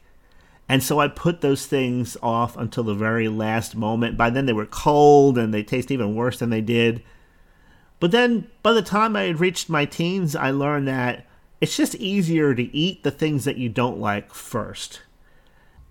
And 0.68 0.82
so 0.82 1.00
I 1.00 1.08
put 1.08 1.40
those 1.40 1.66
things 1.66 2.16
off 2.22 2.56
until 2.56 2.84
the 2.84 2.94
very 2.94 3.28
last 3.28 3.76
moment. 3.76 4.16
By 4.16 4.30
then 4.30 4.46
they 4.46 4.52
were 4.52 4.66
cold 4.66 5.36
and 5.36 5.52
they 5.52 5.62
taste 5.62 5.90
even 5.90 6.14
worse 6.14 6.38
than 6.38 6.50
they 6.50 6.62
did. 6.62 7.02
But 8.00 8.10
then 8.10 8.48
by 8.62 8.72
the 8.72 8.82
time 8.82 9.14
I 9.14 9.24
had 9.24 9.40
reached 9.40 9.68
my 9.68 9.84
teens, 9.84 10.34
I 10.34 10.50
learned 10.50 10.88
that 10.88 11.26
it's 11.60 11.76
just 11.76 11.94
easier 11.96 12.54
to 12.54 12.74
eat 12.74 13.02
the 13.02 13.10
things 13.10 13.44
that 13.44 13.58
you 13.58 13.68
don't 13.68 14.00
like 14.00 14.32
first. 14.32 15.02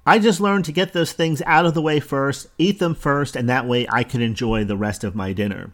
I 0.06 0.18
just 0.18 0.42
learned 0.42 0.66
to 0.66 0.72
get 0.72 0.94
those 0.94 1.14
things 1.14 1.44
out 1.46 1.66
of 1.66 1.76
the 1.76 1.82
way 1.82 2.00
first, 2.00 2.48
eat 2.58 2.80
them 2.80 2.96
first, 2.96 3.36
and 3.36 3.48
that 3.48 3.68
way 3.68 3.88
I 3.90 4.04
can 4.04 4.22
enjoy 4.22 4.64
the 4.64 4.78
rest 4.78 5.04
of 5.04 5.16
my 5.16 5.32
dinner. 5.32 5.72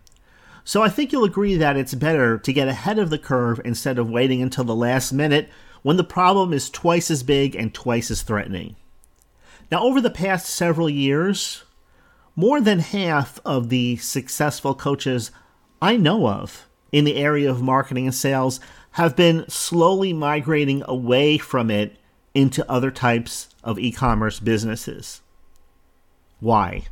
So 0.65 0.83
I 0.83 0.89
think 0.89 1.11
you'll 1.13 1.23
agree 1.23 1.55
that 1.55 1.77
it's 1.77 1.93
better 1.93 2.37
to 2.37 2.53
get 2.53 2.67
ahead 2.67 2.99
of 2.99 3.09
the 3.09 3.17
curve 3.17 3.61
instead 3.63 3.97
of 3.97 4.09
waiting 4.09 4.41
until 4.41 4.65
the 4.65 4.75
last 4.75 5.13
minute 5.13 5.49
when 5.81 5.95
the 5.95 6.03
problem 6.03 6.51
is 6.51 6.69
twice 6.69 7.09
as 7.09 7.23
big 7.23 7.55
and 7.55 7.73
twice 7.73 8.11
as 8.11 8.21
threatening. 8.21 8.75
Now, 9.71 9.83
over 9.83 10.01
the 10.01 10.09
past 10.09 10.47
several 10.47 10.89
years, 10.89 11.63
more 12.35 12.59
than 12.59 12.79
half 12.79 13.39
of 13.45 13.69
the 13.69 13.95
successful 13.95 14.75
coaches 14.75 15.31
I 15.81 15.95
know 15.95 16.27
of 16.27 16.67
in 16.91 17.05
the 17.05 17.15
area 17.15 17.49
of 17.49 17.61
marketing 17.61 18.05
and 18.05 18.15
sales 18.15 18.59
have 18.91 19.15
been 19.15 19.45
slowly 19.47 20.11
migrating 20.11 20.83
away 20.85 21.37
from 21.37 21.71
it 21.71 21.95
into 22.37 22.69
other 22.71 22.91
types 22.91 23.49
of 23.63 23.79
e 23.79 23.91
commerce 23.91 24.39
businesses. 24.39 25.21
Why? 26.39 26.83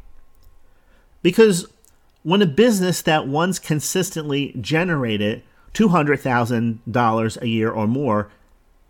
Because 1.22 1.68
when 2.24 2.42
a 2.42 2.48
business 2.48 3.04
that 3.04 3.28
once 3.28 3.60
consistently 3.60 4.56
generated 4.60 5.44
$200,000 5.76 7.42
a 7.42 7.48
year 7.48 7.70
or 7.70 7.86
more 7.86 8.32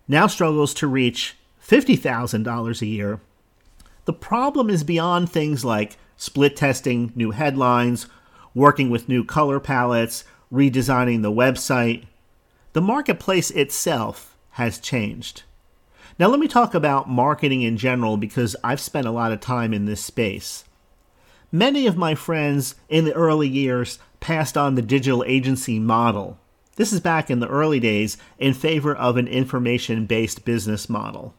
now 0.08 0.28
struggles 0.28 0.74
to 0.76 0.88
reach 0.88 1.36
$50,000 1.62 2.82
a 2.82 2.86
year, 2.86 3.20
the 4.06 4.14
problem 4.14 4.70
is 4.70 4.86
beyond 4.86 5.30
things 5.30 5.66
like 5.66 5.98
split 6.16 6.56
testing 6.56 7.12
new 7.16 7.32
headlines, 7.32 8.08
working 8.54 8.90
with 8.90 9.10
new 9.10 9.26
color 9.26 9.60
palettes, 9.60 10.24
redesigning 10.50 11.22
the 11.22 11.32
website. 11.32 12.06
The 12.72 12.82
marketplace 12.82 13.52
itself 13.52 14.38
has 14.52 14.80
changed. 14.80 15.44
Now, 16.18 16.28
let 16.28 16.40
me 16.40 16.48
talk 16.48 16.74
about 16.74 17.10
marketing 17.10 17.62
in 17.62 17.76
general 17.76 18.16
because 18.16 18.56
I've 18.64 18.80
spent 18.80 19.06
a 19.06 19.12
lot 19.12 19.34
of 19.34 19.42
time 19.42 19.74
in 19.74 19.86
this 19.86 20.04
space. 20.04 20.64
Many 21.52 21.88
of 21.88 21.98
my 21.98 22.16
friends 22.16 22.76
in 22.88 23.04
the 23.04 23.14
early 23.14 23.50
years 23.50 24.00
passed 24.22 24.58
on 24.58 24.76
the 24.76 24.82
digital 24.82 25.26
agency 25.28 25.78
model. 25.78 26.38
This 26.78 26.94
is 26.94 27.02
back 27.02 27.30
in 27.30 27.42
the 27.42 27.50
early 27.50 27.82
days 27.82 28.18
in 28.38 28.54
favor 28.54 28.96
of 28.96 29.18
an 29.18 29.28
information 29.28 30.06
based 30.06 30.46
business 30.46 30.90
model. 30.90 31.34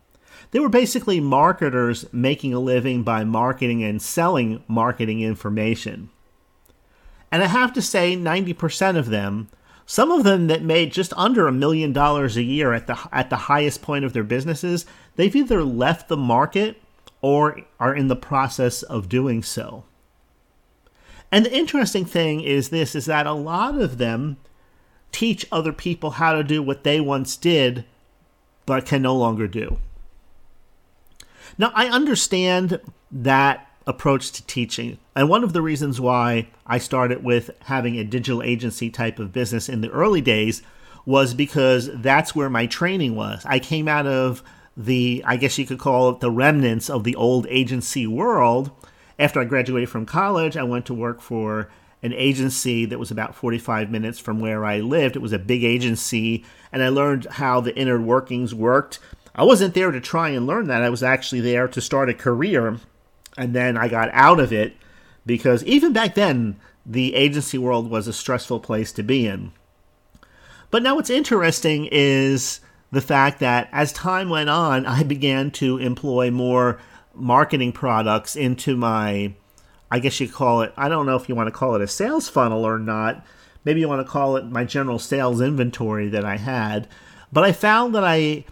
They 0.51 0.61
were 0.61 0.69
basically 0.69 1.21
marketers 1.21 2.05
making 2.13 2.53
a 2.53 2.61
living 2.61 3.03
by 3.03 3.25
marketing 3.25 3.83
and 3.83 4.01
selling 4.01 4.63
marketing 4.69 5.23
information. 5.23 6.11
And 7.33 7.43
I 7.43 7.47
have 7.47 7.73
to 7.73 7.83
say, 7.83 8.15
90% 8.15 8.97
of 8.97 9.09
them, 9.09 9.49
some 9.87 10.11
of 10.11 10.25
them 10.25 10.49
that 10.49 10.63
made 10.63 10.93
just 10.93 11.13
under 11.17 11.47
a 11.47 11.53
million 11.53 11.93
dollars 11.93 12.37
a 12.37 12.43
year 12.43 12.73
at 12.73 12.89
the, 12.89 12.99
at 13.13 13.31
the 13.31 13.37
highest 13.37 13.83
point 13.83 14.05
of 14.05 14.13
their 14.13 14.25
businesses, 14.25 14.85
they've 15.15 15.35
either 15.37 15.63
left 15.63 16.09
the 16.09 16.17
market 16.17 16.83
or 17.23 17.61
are 17.79 17.95
in 17.95 18.09
the 18.09 18.17
process 18.17 18.83
of 18.83 19.09
doing 19.09 19.43
so. 19.45 19.85
And 21.31 21.45
the 21.45 21.57
interesting 21.57 22.05
thing 22.05 22.41
is 22.41 22.69
this 22.69 22.95
is 22.95 23.07
that 23.07 23.27
a 23.27 23.33
lot 23.33 23.81
of 23.81 23.99
them 23.99 24.37
teach 25.13 25.47
other 25.51 25.73
people 25.73 26.13
how 26.13 26.33
to 26.33 26.45
do 26.45 26.63
what 26.63 26.85
they 26.85 27.01
once 27.01 27.37
did 27.37 27.85
but 28.67 28.85
can 28.85 29.03
no 29.03 29.15
longer 29.15 29.47
do. 29.47 29.79
Now, 31.57 31.73
I 31.75 31.89
understand 31.89 32.81
that 33.11 33.71
approach 33.87 34.33
to 34.33 34.47
teaching. 34.47 34.99
And 35.15 35.29
one 35.29 35.45
of 35.45 35.53
the 35.53 35.63
reasons 35.63 36.01
why 36.01 36.49
I 36.67 36.79
started 36.79 37.23
with 37.23 37.51
having 37.65 37.97
a 37.97 38.05
digital 38.05 38.43
agency 38.43 38.91
type 38.91 39.19
of 39.19 39.33
business 39.33 39.69
in 39.69 39.81
the 39.81 39.91
early 39.91 40.21
days 40.21 40.63
was 41.05 41.35
because 41.35 41.89
that's 41.95 42.35
where 42.35 42.51
my 42.51 42.67
training 42.67 43.15
was. 43.15 43.43
I 43.47 43.61
came 43.61 43.87
out 43.87 44.07
of 44.07 44.43
the, 44.77 45.23
I 45.25 45.37
guess 45.37 45.57
you 45.57 45.67
could 45.67 45.79
call 45.79 46.11
it 46.11 46.21
the 46.21 46.31
remnants 46.31 46.91
of 46.91 47.05
the 47.05 47.15
old 47.15 47.47
agency 47.49 48.07
world. 48.07 48.71
After 49.19 49.41
I 49.41 49.45
graduated 49.45 49.89
from 49.89 50.05
college, 50.05 50.57
I 50.57 50.65
went 50.65 50.85
to 50.87 50.95
work 50.95 51.21
for 51.21 51.71
an 52.03 52.13
agency 52.13 52.85
that 52.87 52.99
was 52.99 53.11
about 53.11 53.35
45 53.35 53.91
minutes 53.91 54.19
from 54.19 54.41
where 54.41 54.65
I 54.65 54.81
lived. 54.81 55.17
It 55.17 55.23
was 55.23 55.33
a 55.33 55.39
big 55.39 55.65
agency, 55.65 56.45
and 56.71 56.83
I 56.83 56.89
learned 56.89 57.27
how 57.33 57.61
the 57.61 57.75
inner 57.77 58.01
workings 58.01 58.55
worked. 58.55 58.99
I 59.35 59.45
wasn't 59.45 59.75
there 59.75 59.91
to 59.91 60.01
try 60.01 60.31
and 60.31 60.47
learn 60.47 60.67
that. 60.67 60.83
I 60.83 60.91
was 60.91 61.03
actually 61.03 61.41
there 61.41 61.69
to 61.69 61.81
start 61.81 62.11
a 62.11 62.15
career. 62.15 62.79
And 63.37 63.55
then 63.55 63.77
I 63.77 63.89
got 63.89 64.09
out 64.13 64.41
of 64.41 64.53
it 64.53 64.77
because 65.25 65.63
even 65.65 65.93
back 65.93 66.15
then, 66.15 66.57
the 66.85 67.15
agency 67.15 67.59
world 67.59 67.91
was 67.91 68.07
a 68.07 68.13
stressful 68.13 68.61
place 68.61 68.93
to 68.93 69.03
be 69.03 69.27
in. 69.27 69.53
But 70.71 70.83
now 70.83 70.95
what's 70.95 71.11
interesting 71.11 71.89
is 71.91 72.61
the 72.91 73.01
fact 73.01 73.41
that 73.41 73.69
as 73.73 73.93
time 73.93 74.29
went 74.29 74.51
on, 74.51 74.87
I 74.87 75.03
began 75.03 75.51
to 75.53 75.79
employ 75.79 76.31
more 76.31 76.79
marketing 77.15 77.73
products 77.73 78.37
into 78.37 78.77
my, 78.77 79.35
I 79.91 79.99
guess 79.99 80.21
you 80.21 80.29
call 80.29 80.63
it, 80.63 80.73
I 80.77 80.89
don't 80.89 81.07
know 81.07 81.17
if 81.17 81.29
you 81.29 81.35
want 81.35 81.49
to 81.49 81.53
call 81.53 81.75
it 81.75 81.83
a 81.83 81.89
sales 81.89 82.29
funnel 82.29 82.65
or 82.65 82.79
not. 82.79 83.25
Maybe 83.65 83.81
you 83.81 83.89
want 83.89 84.07
to 84.07 84.11
call 84.11 84.37
it 84.37 84.45
my 84.47 84.65
general 84.65 84.99
sales 84.99 85.41
inventory 85.41 86.09
that 86.09 86.25
I 86.25 86.37
had. 86.37 86.89
But 87.33 87.45
I 87.45 87.53
found 87.53 87.95
that 87.95 88.05
I 88.05 88.45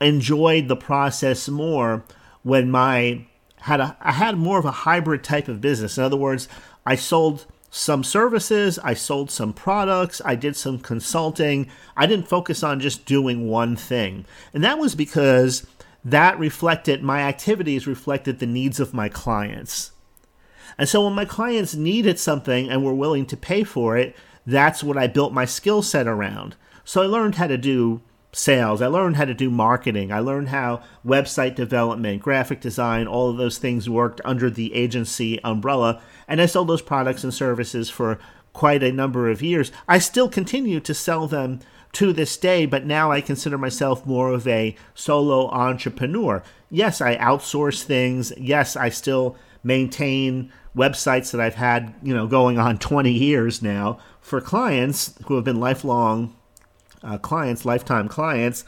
enjoyed 0.00 0.68
the 0.68 0.76
process 0.76 1.48
more 1.48 2.04
when 2.42 2.70
my 2.70 3.26
had 3.62 3.80
a 3.80 3.96
I 4.00 4.12
had 4.12 4.36
more 4.36 4.58
of 4.58 4.64
a 4.64 4.70
hybrid 4.70 5.24
type 5.24 5.48
of 5.48 5.60
business. 5.60 5.98
In 5.98 6.04
other 6.04 6.16
words, 6.16 6.48
I 6.86 6.94
sold 6.94 7.46
some 7.70 8.02
services, 8.02 8.78
I 8.78 8.94
sold 8.94 9.30
some 9.30 9.52
products, 9.52 10.22
I 10.24 10.34
did 10.34 10.56
some 10.56 10.78
consulting. 10.78 11.68
I 11.96 12.06
didn't 12.06 12.28
focus 12.28 12.62
on 12.62 12.80
just 12.80 13.04
doing 13.04 13.48
one 13.48 13.76
thing. 13.76 14.24
And 14.54 14.64
that 14.64 14.78
was 14.78 14.94
because 14.94 15.66
that 16.04 16.38
reflected 16.38 17.02
my 17.02 17.20
activities 17.20 17.86
reflected 17.86 18.38
the 18.38 18.46
needs 18.46 18.80
of 18.80 18.94
my 18.94 19.08
clients. 19.08 19.92
And 20.78 20.88
so 20.88 21.04
when 21.04 21.14
my 21.14 21.24
clients 21.24 21.74
needed 21.74 22.18
something 22.18 22.70
and 22.70 22.84
were 22.84 22.94
willing 22.94 23.26
to 23.26 23.36
pay 23.36 23.64
for 23.64 23.96
it, 23.96 24.16
that's 24.46 24.82
what 24.82 24.96
I 24.96 25.06
built 25.06 25.32
my 25.32 25.44
skill 25.44 25.82
set 25.82 26.06
around. 26.06 26.56
So 26.84 27.02
I 27.02 27.06
learned 27.06 27.34
how 27.34 27.48
to 27.48 27.58
do 27.58 28.00
sales. 28.32 28.82
I 28.82 28.86
learned 28.86 29.16
how 29.16 29.24
to 29.24 29.34
do 29.34 29.50
marketing. 29.50 30.12
I 30.12 30.20
learned 30.20 30.48
how 30.48 30.82
website 31.04 31.54
development, 31.54 32.22
graphic 32.22 32.60
design, 32.60 33.06
all 33.06 33.30
of 33.30 33.36
those 33.36 33.58
things 33.58 33.88
worked 33.88 34.20
under 34.24 34.50
the 34.50 34.74
agency 34.74 35.42
umbrella. 35.42 36.00
And 36.26 36.40
I 36.40 36.46
sold 36.46 36.68
those 36.68 36.82
products 36.82 37.24
and 37.24 37.32
services 37.32 37.88
for 37.88 38.18
quite 38.52 38.82
a 38.82 38.92
number 38.92 39.30
of 39.30 39.42
years. 39.42 39.72
I 39.86 39.98
still 39.98 40.28
continue 40.28 40.80
to 40.80 40.94
sell 40.94 41.26
them 41.26 41.60
to 41.92 42.12
this 42.12 42.36
day, 42.36 42.66
but 42.66 42.84
now 42.84 43.10
I 43.10 43.20
consider 43.20 43.56
myself 43.56 44.04
more 44.04 44.30
of 44.30 44.46
a 44.46 44.76
solo 44.94 45.48
entrepreneur. 45.48 46.42
Yes, 46.70 47.00
I 47.00 47.16
outsource 47.16 47.82
things. 47.82 48.32
Yes, 48.36 48.76
I 48.76 48.90
still 48.90 49.36
maintain 49.64 50.52
websites 50.76 51.32
that 51.32 51.40
I've 51.40 51.54
had, 51.54 51.94
you 52.02 52.14
know, 52.14 52.26
going 52.26 52.58
on 52.58 52.78
20 52.78 53.10
years 53.10 53.62
now 53.62 53.98
for 54.20 54.40
clients 54.40 55.14
who 55.26 55.36
have 55.36 55.44
been 55.44 55.60
lifelong 55.60 56.34
uh, 57.02 57.18
clients, 57.18 57.64
lifetime 57.64 58.08
clients. 58.08 58.64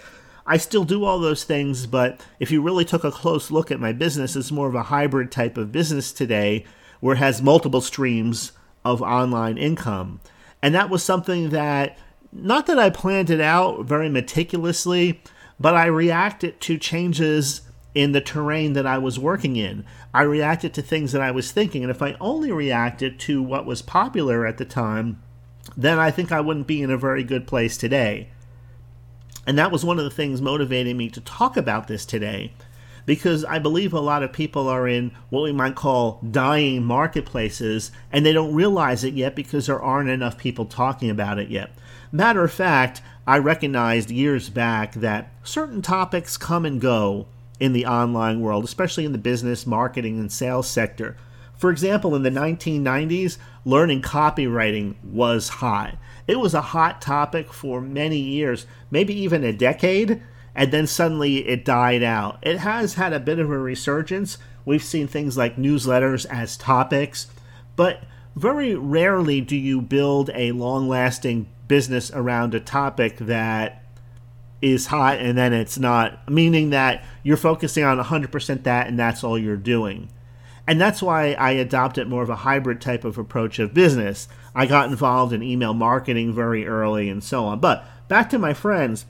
I 0.46 0.56
still 0.56 0.84
do 0.84 1.04
all 1.04 1.18
those 1.18 1.44
things, 1.44 1.86
but 1.86 2.20
if 2.38 2.50
you 2.50 2.62
really 2.62 2.84
took 2.84 3.04
a 3.04 3.12
close 3.12 3.50
look 3.50 3.70
at 3.70 3.80
my 3.80 3.92
business, 3.92 4.36
it's 4.36 4.50
more 4.50 4.68
of 4.68 4.74
a 4.74 4.84
hybrid 4.84 5.30
type 5.30 5.56
of 5.56 5.72
business 5.72 6.12
today 6.12 6.64
where 7.00 7.14
it 7.14 7.18
has 7.18 7.42
multiple 7.42 7.80
streams 7.80 8.52
of 8.84 9.02
online 9.02 9.58
income. 9.58 10.20
And 10.62 10.74
that 10.74 10.90
was 10.90 11.02
something 11.02 11.50
that, 11.50 11.98
not 12.32 12.66
that 12.66 12.78
I 12.78 12.90
planned 12.90 13.30
it 13.30 13.40
out 13.40 13.84
very 13.84 14.08
meticulously, 14.08 15.22
but 15.58 15.74
I 15.74 15.86
reacted 15.86 16.60
to 16.62 16.78
changes 16.78 17.62
in 17.94 18.12
the 18.12 18.20
terrain 18.20 18.72
that 18.74 18.86
I 18.86 18.98
was 18.98 19.18
working 19.18 19.56
in. 19.56 19.84
I 20.14 20.22
reacted 20.22 20.74
to 20.74 20.82
things 20.82 21.12
that 21.12 21.22
I 21.22 21.30
was 21.30 21.52
thinking. 21.52 21.82
And 21.82 21.90
if 21.90 22.02
I 22.02 22.16
only 22.20 22.52
reacted 22.52 23.18
to 23.20 23.42
what 23.42 23.66
was 23.66 23.82
popular 23.82 24.46
at 24.46 24.58
the 24.58 24.64
time, 24.64 25.20
then 25.76 25.98
I 25.98 26.10
think 26.10 26.32
I 26.32 26.40
wouldn't 26.40 26.66
be 26.66 26.82
in 26.82 26.90
a 26.90 26.96
very 26.96 27.24
good 27.24 27.46
place 27.46 27.76
today. 27.76 28.28
And 29.46 29.58
that 29.58 29.72
was 29.72 29.84
one 29.84 29.98
of 29.98 30.04
the 30.04 30.10
things 30.10 30.40
motivating 30.40 30.96
me 30.96 31.08
to 31.10 31.20
talk 31.20 31.56
about 31.56 31.88
this 31.88 32.04
today 32.04 32.52
because 33.06 33.44
I 33.44 33.58
believe 33.58 33.92
a 33.92 34.00
lot 34.00 34.22
of 34.22 34.32
people 34.32 34.68
are 34.68 34.86
in 34.86 35.12
what 35.30 35.42
we 35.42 35.52
might 35.52 35.74
call 35.74 36.20
dying 36.30 36.84
marketplaces 36.84 37.90
and 38.12 38.24
they 38.24 38.32
don't 38.32 38.54
realize 38.54 39.04
it 39.04 39.14
yet 39.14 39.34
because 39.34 39.66
there 39.66 39.80
aren't 39.80 40.10
enough 40.10 40.38
people 40.38 40.66
talking 40.66 41.10
about 41.10 41.38
it 41.38 41.48
yet. 41.48 41.70
Matter 42.12 42.44
of 42.44 42.52
fact, 42.52 43.02
I 43.26 43.38
recognized 43.38 44.10
years 44.10 44.50
back 44.50 44.94
that 44.94 45.32
certain 45.42 45.82
topics 45.82 46.36
come 46.36 46.64
and 46.64 46.80
go 46.80 47.26
in 47.58 47.72
the 47.72 47.86
online 47.86 48.40
world, 48.40 48.64
especially 48.64 49.04
in 49.04 49.12
the 49.12 49.18
business, 49.18 49.66
marketing, 49.66 50.18
and 50.18 50.32
sales 50.32 50.68
sector. 50.68 51.16
For 51.60 51.70
example, 51.70 52.16
in 52.16 52.22
the 52.22 52.30
1990s, 52.30 53.36
learning 53.66 54.00
copywriting 54.00 54.94
was 55.04 55.50
hot. 55.50 55.98
It 56.26 56.40
was 56.40 56.54
a 56.54 56.62
hot 56.62 57.02
topic 57.02 57.52
for 57.52 57.82
many 57.82 58.16
years, 58.16 58.64
maybe 58.90 59.12
even 59.20 59.44
a 59.44 59.52
decade, 59.52 60.22
and 60.54 60.72
then 60.72 60.86
suddenly 60.86 61.46
it 61.46 61.66
died 61.66 62.02
out. 62.02 62.38
It 62.40 62.60
has 62.60 62.94
had 62.94 63.12
a 63.12 63.20
bit 63.20 63.38
of 63.38 63.50
a 63.50 63.58
resurgence. 63.58 64.38
We've 64.64 64.82
seen 64.82 65.06
things 65.06 65.36
like 65.36 65.56
newsletters 65.56 66.24
as 66.30 66.56
topics, 66.56 67.26
but 67.76 68.04
very 68.34 68.74
rarely 68.74 69.42
do 69.42 69.54
you 69.54 69.82
build 69.82 70.30
a 70.32 70.52
long 70.52 70.88
lasting 70.88 71.46
business 71.68 72.10
around 72.12 72.54
a 72.54 72.60
topic 72.60 73.18
that 73.18 73.84
is 74.62 74.86
hot 74.86 75.18
and 75.18 75.36
then 75.36 75.52
it's 75.52 75.78
not, 75.78 76.26
meaning 76.26 76.70
that 76.70 77.04
you're 77.22 77.36
focusing 77.36 77.84
on 77.84 78.02
100% 78.02 78.62
that 78.62 78.86
and 78.86 78.98
that's 78.98 79.22
all 79.22 79.36
you're 79.36 79.58
doing. 79.58 80.08
And 80.66 80.80
that's 80.80 81.02
why 81.02 81.32
I 81.32 81.52
adopted 81.52 82.08
more 82.08 82.22
of 82.22 82.30
a 82.30 82.36
hybrid 82.36 82.80
type 82.80 83.04
of 83.04 83.18
approach 83.18 83.58
of 83.58 83.74
business. 83.74 84.28
I 84.54 84.66
got 84.66 84.88
involved 84.90 85.32
in 85.32 85.42
email 85.42 85.74
marketing 85.74 86.32
very 86.32 86.66
early 86.66 87.08
and 87.08 87.22
so 87.22 87.44
on. 87.46 87.60
But 87.60 87.84
back 88.08 88.30
to 88.30 88.38
my 88.38 88.54
friends, 88.54 89.06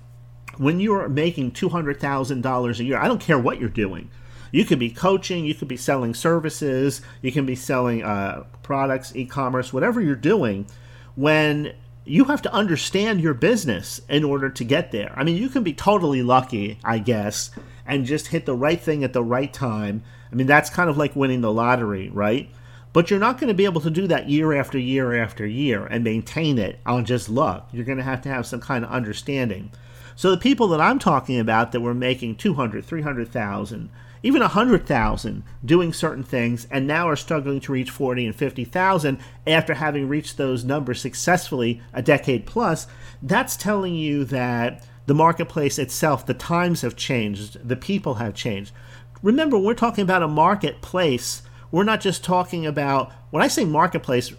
when 0.56 0.80
you're 0.80 1.08
making 1.08 1.52
$200,000 1.52 2.78
a 2.78 2.84
year, 2.84 2.98
I 2.98 3.08
don't 3.08 3.20
care 3.20 3.38
what 3.38 3.60
you're 3.60 3.68
doing. 3.68 4.10
You 4.52 4.64
could 4.64 4.78
be 4.78 4.90
coaching, 4.90 5.44
you 5.44 5.54
could 5.54 5.68
be 5.68 5.76
selling 5.76 6.12
services, 6.14 7.02
you 7.22 7.30
can 7.30 7.46
be 7.46 7.54
selling 7.54 8.02
uh, 8.02 8.44
products, 8.62 9.14
e 9.14 9.24
commerce, 9.24 9.72
whatever 9.72 10.00
you're 10.00 10.16
doing. 10.16 10.66
When 11.14 11.72
you 12.04 12.24
have 12.24 12.42
to 12.42 12.52
understand 12.52 13.20
your 13.20 13.34
business 13.34 14.00
in 14.08 14.24
order 14.24 14.48
to 14.48 14.64
get 14.64 14.90
there. 14.90 15.12
I 15.16 15.22
mean, 15.22 15.36
you 15.36 15.48
can 15.48 15.62
be 15.62 15.72
totally 15.72 16.22
lucky, 16.22 16.78
I 16.82 16.98
guess, 16.98 17.50
and 17.86 18.04
just 18.04 18.28
hit 18.28 18.46
the 18.46 18.56
right 18.56 18.80
thing 18.80 19.04
at 19.04 19.12
the 19.12 19.22
right 19.22 19.52
time. 19.52 20.02
I 20.30 20.34
mean, 20.34 20.46
that's 20.46 20.70
kind 20.70 20.88
of 20.88 20.96
like 20.96 21.16
winning 21.16 21.40
the 21.40 21.52
lottery, 21.52 22.08
right? 22.10 22.48
But 22.92 23.10
you're 23.10 23.20
not 23.20 23.38
going 23.38 23.48
to 23.48 23.54
be 23.54 23.64
able 23.64 23.80
to 23.82 23.90
do 23.90 24.06
that 24.08 24.28
year 24.28 24.52
after 24.52 24.78
year 24.78 25.22
after 25.22 25.46
year 25.46 25.86
and 25.86 26.02
maintain 26.02 26.58
it 26.58 26.80
on 26.84 27.04
just 27.04 27.28
luck. 27.28 27.68
You're 27.72 27.84
going 27.84 27.98
to 27.98 28.04
have 28.04 28.22
to 28.22 28.28
have 28.28 28.46
some 28.46 28.60
kind 28.60 28.84
of 28.84 28.90
understanding. 28.90 29.70
So 30.16 30.30
the 30.30 30.36
people 30.36 30.68
that 30.68 30.80
I'm 30.80 30.98
talking 30.98 31.38
about 31.38 31.72
that 31.72 31.80
were 31.80 31.94
making 31.94 32.36
200, 32.36 32.84
300,000, 32.84 33.90
even 34.22 34.42
100,000 34.42 35.42
doing 35.64 35.92
certain 35.92 36.24
things 36.24 36.66
and 36.70 36.86
now 36.86 37.08
are 37.08 37.16
struggling 37.16 37.60
to 37.60 37.72
reach 37.72 37.90
40 37.90 38.26
and 38.26 38.36
50,000 38.36 39.18
after 39.46 39.74
having 39.74 40.08
reached 40.08 40.36
those 40.36 40.64
numbers 40.64 41.00
successfully 41.00 41.80
a 41.94 42.02
decade 42.02 42.44
plus, 42.44 42.86
that's 43.22 43.56
telling 43.56 43.94
you 43.94 44.24
that 44.26 44.84
the 45.06 45.14
marketplace 45.14 45.78
itself, 45.78 46.26
the 46.26 46.34
times 46.34 46.82
have 46.82 46.96
changed, 46.96 47.66
the 47.66 47.76
people 47.76 48.14
have 48.14 48.34
changed. 48.34 48.72
Remember, 49.22 49.58
we're 49.58 49.74
talking 49.74 50.02
about 50.02 50.22
a 50.22 50.28
marketplace. 50.28 51.42
We're 51.70 51.84
not 51.84 52.00
just 52.00 52.24
talking 52.24 52.66
about 52.66 53.12
when 53.30 53.42
I 53.42 53.48
say 53.48 53.64
marketplace, 53.64 54.32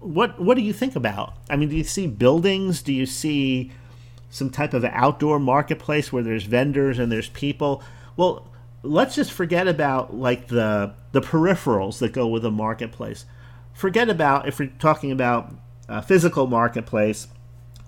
what 0.00 0.40
what 0.40 0.56
do 0.56 0.62
you 0.62 0.72
think 0.72 0.96
about? 0.96 1.34
I 1.48 1.56
mean, 1.56 1.68
do 1.68 1.76
you 1.76 1.84
see 1.84 2.06
buildings? 2.06 2.82
Do 2.82 2.92
you 2.92 3.06
see 3.06 3.72
some 4.30 4.50
type 4.50 4.74
of 4.74 4.84
outdoor 4.84 5.38
marketplace 5.38 6.12
where 6.12 6.22
there's 6.22 6.44
vendors 6.44 6.98
and 6.98 7.10
there's 7.10 7.28
people? 7.30 7.82
Well, 8.16 8.46
let's 8.82 9.14
just 9.14 9.32
forget 9.32 9.66
about 9.66 10.14
like 10.14 10.48
the 10.48 10.94
the 11.12 11.20
peripherals 11.20 11.98
that 11.98 12.12
go 12.12 12.26
with 12.26 12.44
a 12.44 12.50
marketplace. 12.50 13.24
Forget 13.72 14.08
about 14.08 14.46
if 14.46 14.58
we're 14.58 14.72
talking 14.78 15.10
about 15.10 15.52
a 15.88 16.02
physical 16.02 16.46
marketplace. 16.46 17.28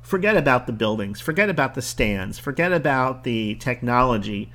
Forget 0.03 0.37
about 0.37 0.67
the 0.67 0.73
buildings. 0.73 1.21
Forget 1.21 1.51
about 1.51 1.75
the 1.75 1.83
stands. 1.83 2.39
Forget 2.39 2.73
about 2.73 3.25
the 3.25 3.57
technology. 3.57 4.53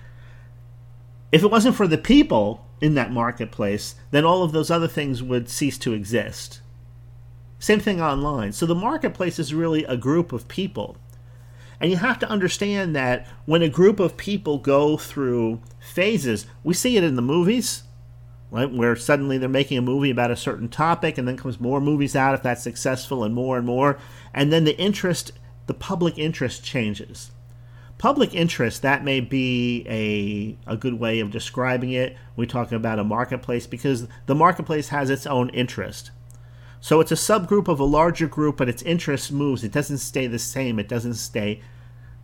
If 1.31 1.43
it 1.43 1.51
wasn't 1.51 1.75
for 1.75 1.87
the 1.87 1.97
people 1.97 2.67
in 2.81 2.95
that 2.95 3.11
marketplace, 3.11 3.95
then 4.11 4.25
all 4.25 4.43
of 4.43 4.51
those 4.51 4.69
other 4.69 4.87
things 4.87 5.23
would 5.23 5.49
cease 5.49 5.77
to 5.79 5.93
exist. 5.93 6.61
Same 7.59 7.79
thing 7.79 8.01
online. 8.01 8.51
So 8.53 8.65
the 8.65 8.75
marketplace 8.75 9.37
is 9.37 9.53
really 9.53 9.85
a 9.85 9.95
group 9.95 10.33
of 10.33 10.47
people. 10.47 10.97
And 11.79 11.89
you 11.89 11.97
have 11.97 12.19
to 12.19 12.29
understand 12.29 12.95
that 12.95 13.27
when 13.45 13.61
a 13.61 13.69
group 13.69 13.99
of 13.99 14.17
people 14.17 14.57
go 14.57 14.97
through 14.97 15.61
phases, 15.79 16.45
we 16.63 16.73
see 16.73 16.97
it 16.97 17.03
in 17.03 17.15
the 17.15 17.21
movies, 17.21 17.83
right? 18.51 18.71
Where 18.71 18.95
suddenly 18.95 19.37
they're 19.37 19.49
making 19.49 19.77
a 19.77 19.81
movie 19.83 20.11
about 20.11 20.31
a 20.31 20.35
certain 20.35 20.69
topic, 20.69 21.17
and 21.17 21.27
then 21.27 21.37
comes 21.37 21.59
more 21.59 21.79
movies 21.79 22.15
out 22.15 22.35
if 22.35 22.43
that's 22.43 22.61
successful, 22.61 23.23
and 23.23 23.33
more 23.33 23.57
and 23.57 23.65
more. 23.65 23.97
And 24.33 24.51
then 24.51 24.63
the 24.63 24.77
interest, 24.77 25.31
the 25.67 25.73
public 25.73 26.19
interest 26.19 26.63
changes. 26.63 27.31
Public 28.01 28.33
interest, 28.33 28.81
that 28.81 29.03
may 29.03 29.19
be 29.19 29.85
a, 29.87 30.57
a 30.71 30.75
good 30.75 30.95
way 30.95 31.19
of 31.19 31.29
describing 31.29 31.91
it. 31.91 32.17
We 32.35 32.47
talk 32.47 32.71
about 32.71 32.97
a 32.97 33.03
marketplace 33.03 33.67
because 33.67 34.07
the 34.25 34.33
marketplace 34.33 34.87
has 34.87 35.11
its 35.11 35.27
own 35.27 35.49
interest. 35.49 36.09
So 36.79 36.99
it's 36.99 37.11
a 37.11 37.13
subgroup 37.13 37.67
of 37.67 37.79
a 37.79 37.83
larger 37.83 38.25
group, 38.25 38.57
but 38.57 38.67
its 38.67 38.81
interest 38.81 39.31
moves. 39.31 39.63
It 39.63 39.71
doesn't 39.71 39.99
stay 39.99 40.25
the 40.25 40.39
same. 40.39 40.79
It 40.79 40.89
doesn't 40.89 41.13
stay 41.13 41.61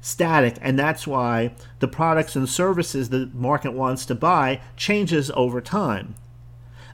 static, 0.01 0.55
and 0.61 0.79
that's 0.79 1.05
why 1.05 1.53
the 1.77 1.87
products 1.87 2.35
and 2.35 2.49
services 2.49 3.09
the 3.09 3.29
market 3.31 3.73
wants 3.73 4.03
to 4.07 4.15
buy 4.15 4.61
changes 4.77 5.29
over 5.35 5.61
time. 5.61 6.15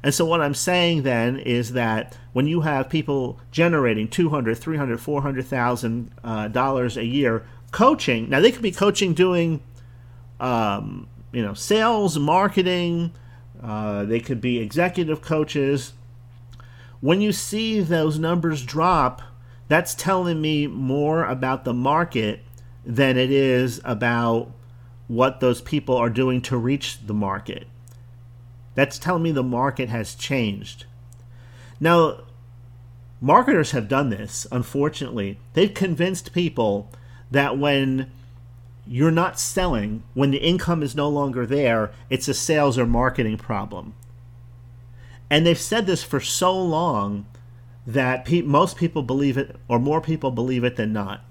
And 0.03 0.13
so 0.13 0.25
what 0.25 0.41
I'm 0.41 0.53
saying 0.53 1.03
then 1.03 1.37
is 1.37 1.71
that 1.71 2.17
when 2.33 2.47
you 2.47 2.61
have 2.61 2.89
people 2.89 3.39
generating 3.49 4.09
200, 4.09 4.57
300, 4.57 4.99
400,000 4.99 6.11
uh, 6.21 6.49
dollars 6.49 6.97
a 6.97 7.05
year 7.05 7.45
coaching, 7.73 8.29
now 8.29 8.39
they 8.39 8.51
could 8.51 8.61
be 8.61 8.71
coaching 8.71 9.13
doing 9.13 9.61
um, 10.39 11.07
you 11.31 11.41
know, 11.41 11.53
sales, 11.53 12.17
marketing, 12.17 13.11
uh, 13.61 14.03
they 14.05 14.19
could 14.19 14.39
be 14.39 14.59
executive 14.59 15.21
coaches, 15.21 15.93
when 17.01 17.19
you 17.19 17.31
see 17.31 17.81
those 17.81 18.19
numbers 18.19 18.63
drop, 18.63 19.21
that's 19.67 19.95
telling 19.95 20.41
me 20.41 20.67
more 20.67 21.25
about 21.25 21.65
the 21.65 21.73
market 21.73 22.41
than 22.85 23.17
it 23.17 23.31
is 23.31 23.81
about 23.83 24.51
what 25.07 25.39
those 25.39 25.61
people 25.61 25.95
are 25.95 26.09
doing 26.09 26.41
to 26.41 26.57
reach 26.57 26.99
the 27.05 27.13
market. 27.13 27.67
That's 28.75 28.99
telling 28.99 29.23
me 29.23 29.31
the 29.31 29.43
market 29.43 29.89
has 29.89 30.15
changed. 30.15 30.85
Now, 31.79 32.21
marketers 33.21 33.71
have 33.71 33.87
done 33.87 34.09
this, 34.09 34.47
unfortunately. 34.51 35.39
They've 35.53 35.73
convinced 35.73 36.33
people 36.33 36.89
that 37.33 37.57
when 37.57 38.11
you're 38.85 39.11
not 39.11 39.39
selling, 39.39 40.03
when 40.13 40.29
the 40.29 40.37
income 40.37 40.83
is 40.83 40.95
no 40.95 41.09
longer 41.09 41.45
there, 41.47 41.91
it's 42.09 42.27
a 42.27 42.33
sales 42.33 42.77
or 42.77 42.85
marketing 42.85 43.37
problem. 43.37 43.93
And 45.31 45.45
they've 45.45 45.59
said 45.59 45.87
this 45.87 46.03
for 46.03 46.19
so 46.19 46.55
long 46.55 47.25
that 47.87 48.23
pe- 48.23 48.41
most 48.41 48.77
people 48.77 49.01
believe 49.01 49.35
it, 49.35 49.55
or 49.67 49.79
more 49.79 49.99
people 49.99 50.29
believe 50.29 50.63
it 50.63 50.75
than 50.75 50.93
not. 50.93 51.21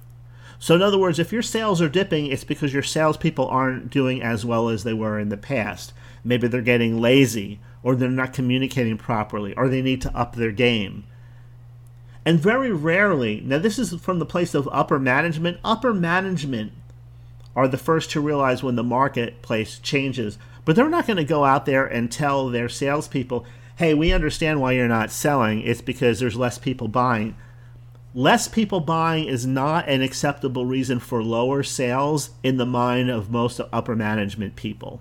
So, 0.59 0.75
in 0.75 0.83
other 0.83 0.99
words, 0.99 1.21
if 1.21 1.33
your 1.33 1.43
sales 1.43 1.81
are 1.81 1.89
dipping, 1.89 2.27
it's 2.27 2.45
because 2.45 2.73
your 2.73 2.83
salespeople 2.83 3.47
aren't 3.47 3.91
doing 3.91 4.23
as 4.23 4.45
well 4.45 4.69
as 4.69 4.83
they 4.83 4.93
were 4.93 5.21
in 5.21 5.29
the 5.29 5.37
past. 5.37 5.93
Maybe 6.25 6.49
they're 6.49 6.63
getting 6.63 7.01
lazy, 7.01 7.61
or 7.83 7.95
they're 7.95 8.11
not 8.11 8.33
communicating 8.33 8.99
properly, 8.99 9.55
or 9.55 9.69
they 9.69 9.83
need 9.83 10.03
to 10.03 10.17
up 10.17 10.35
their 10.35 10.53
game. 10.53 11.05
And 12.25 12.39
very 12.39 12.73
rarely, 12.73 13.41
now 13.45 13.59
this 13.59 13.79
is 13.79 13.95
from 13.95 14.19
the 14.19 14.27
place 14.27 14.55
of 14.55 14.69
upper 14.71 14.99
management, 14.99 15.59
upper 15.65 15.93
management 15.93 16.73
are 17.55 17.69
the 17.69 17.79
first 17.79 18.11
to 18.13 18.21
realize 18.21 18.63
when 18.63 18.77
the 18.77 18.85
marketplace 18.85 19.79
changes. 19.79 20.39
But 20.65 20.77
they're 20.77 20.89
not 20.89 21.07
going 21.07 21.17
to 21.17 21.25
go 21.25 21.45
out 21.45 21.67
there 21.67 21.85
and 21.85 22.11
tell 22.11 22.49
their 22.49 22.69
salespeople, 22.69 23.45
hey, 23.77 23.95
we 23.95 24.13
understand 24.13 24.61
why 24.61 24.73
you're 24.73 24.89
not 24.89 25.11
selling. 25.11 25.61
It's 25.63 25.81
because 25.81 26.21
there's 26.21 26.37
less 26.37 26.59
people 26.59 26.89
buying 26.89 27.35
less 28.15 28.47
people 28.49 28.81
buying 28.81 29.25
is 29.25 29.47
not 29.47 29.89
an 29.89 30.03
acceptable 30.03 30.67
reason 30.67 30.99
for 30.99 31.23
lower 31.23 31.63
sales 31.63 32.31
in 32.43 32.57
the 32.57 32.67
mind 32.67 33.11
of 33.11 33.31
most 33.31 33.61
upper 33.73 33.97
management 33.97 34.57
people. 34.57 35.01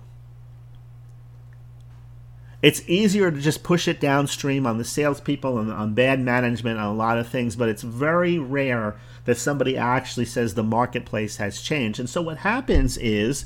It's 2.62 2.88
easier 2.88 3.30
to 3.30 3.40
just 3.40 3.64
push 3.64 3.88
it 3.88 4.00
downstream 4.00 4.66
on 4.66 4.78
the 4.78 4.84
salespeople 4.84 5.58
and 5.58 5.72
on 5.72 5.94
bad 5.94 6.20
management 6.20 6.78
on 6.78 6.86
a 6.86 6.94
lot 6.94 7.18
of 7.18 7.28
things, 7.28 7.56
but 7.56 7.68
it's 7.68 7.82
very 7.82 8.38
rare 8.38 8.96
that 9.24 9.36
somebody 9.36 9.76
actually 9.76 10.26
says 10.26 10.54
the 10.54 10.62
marketplace 10.62 11.36
has 11.38 11.60
changed. 11.60 11.98
And 11.98 12.08
so 12.08 12.22
what 12.22 12.38
happens 12.38 12.96
is 12.96 13.44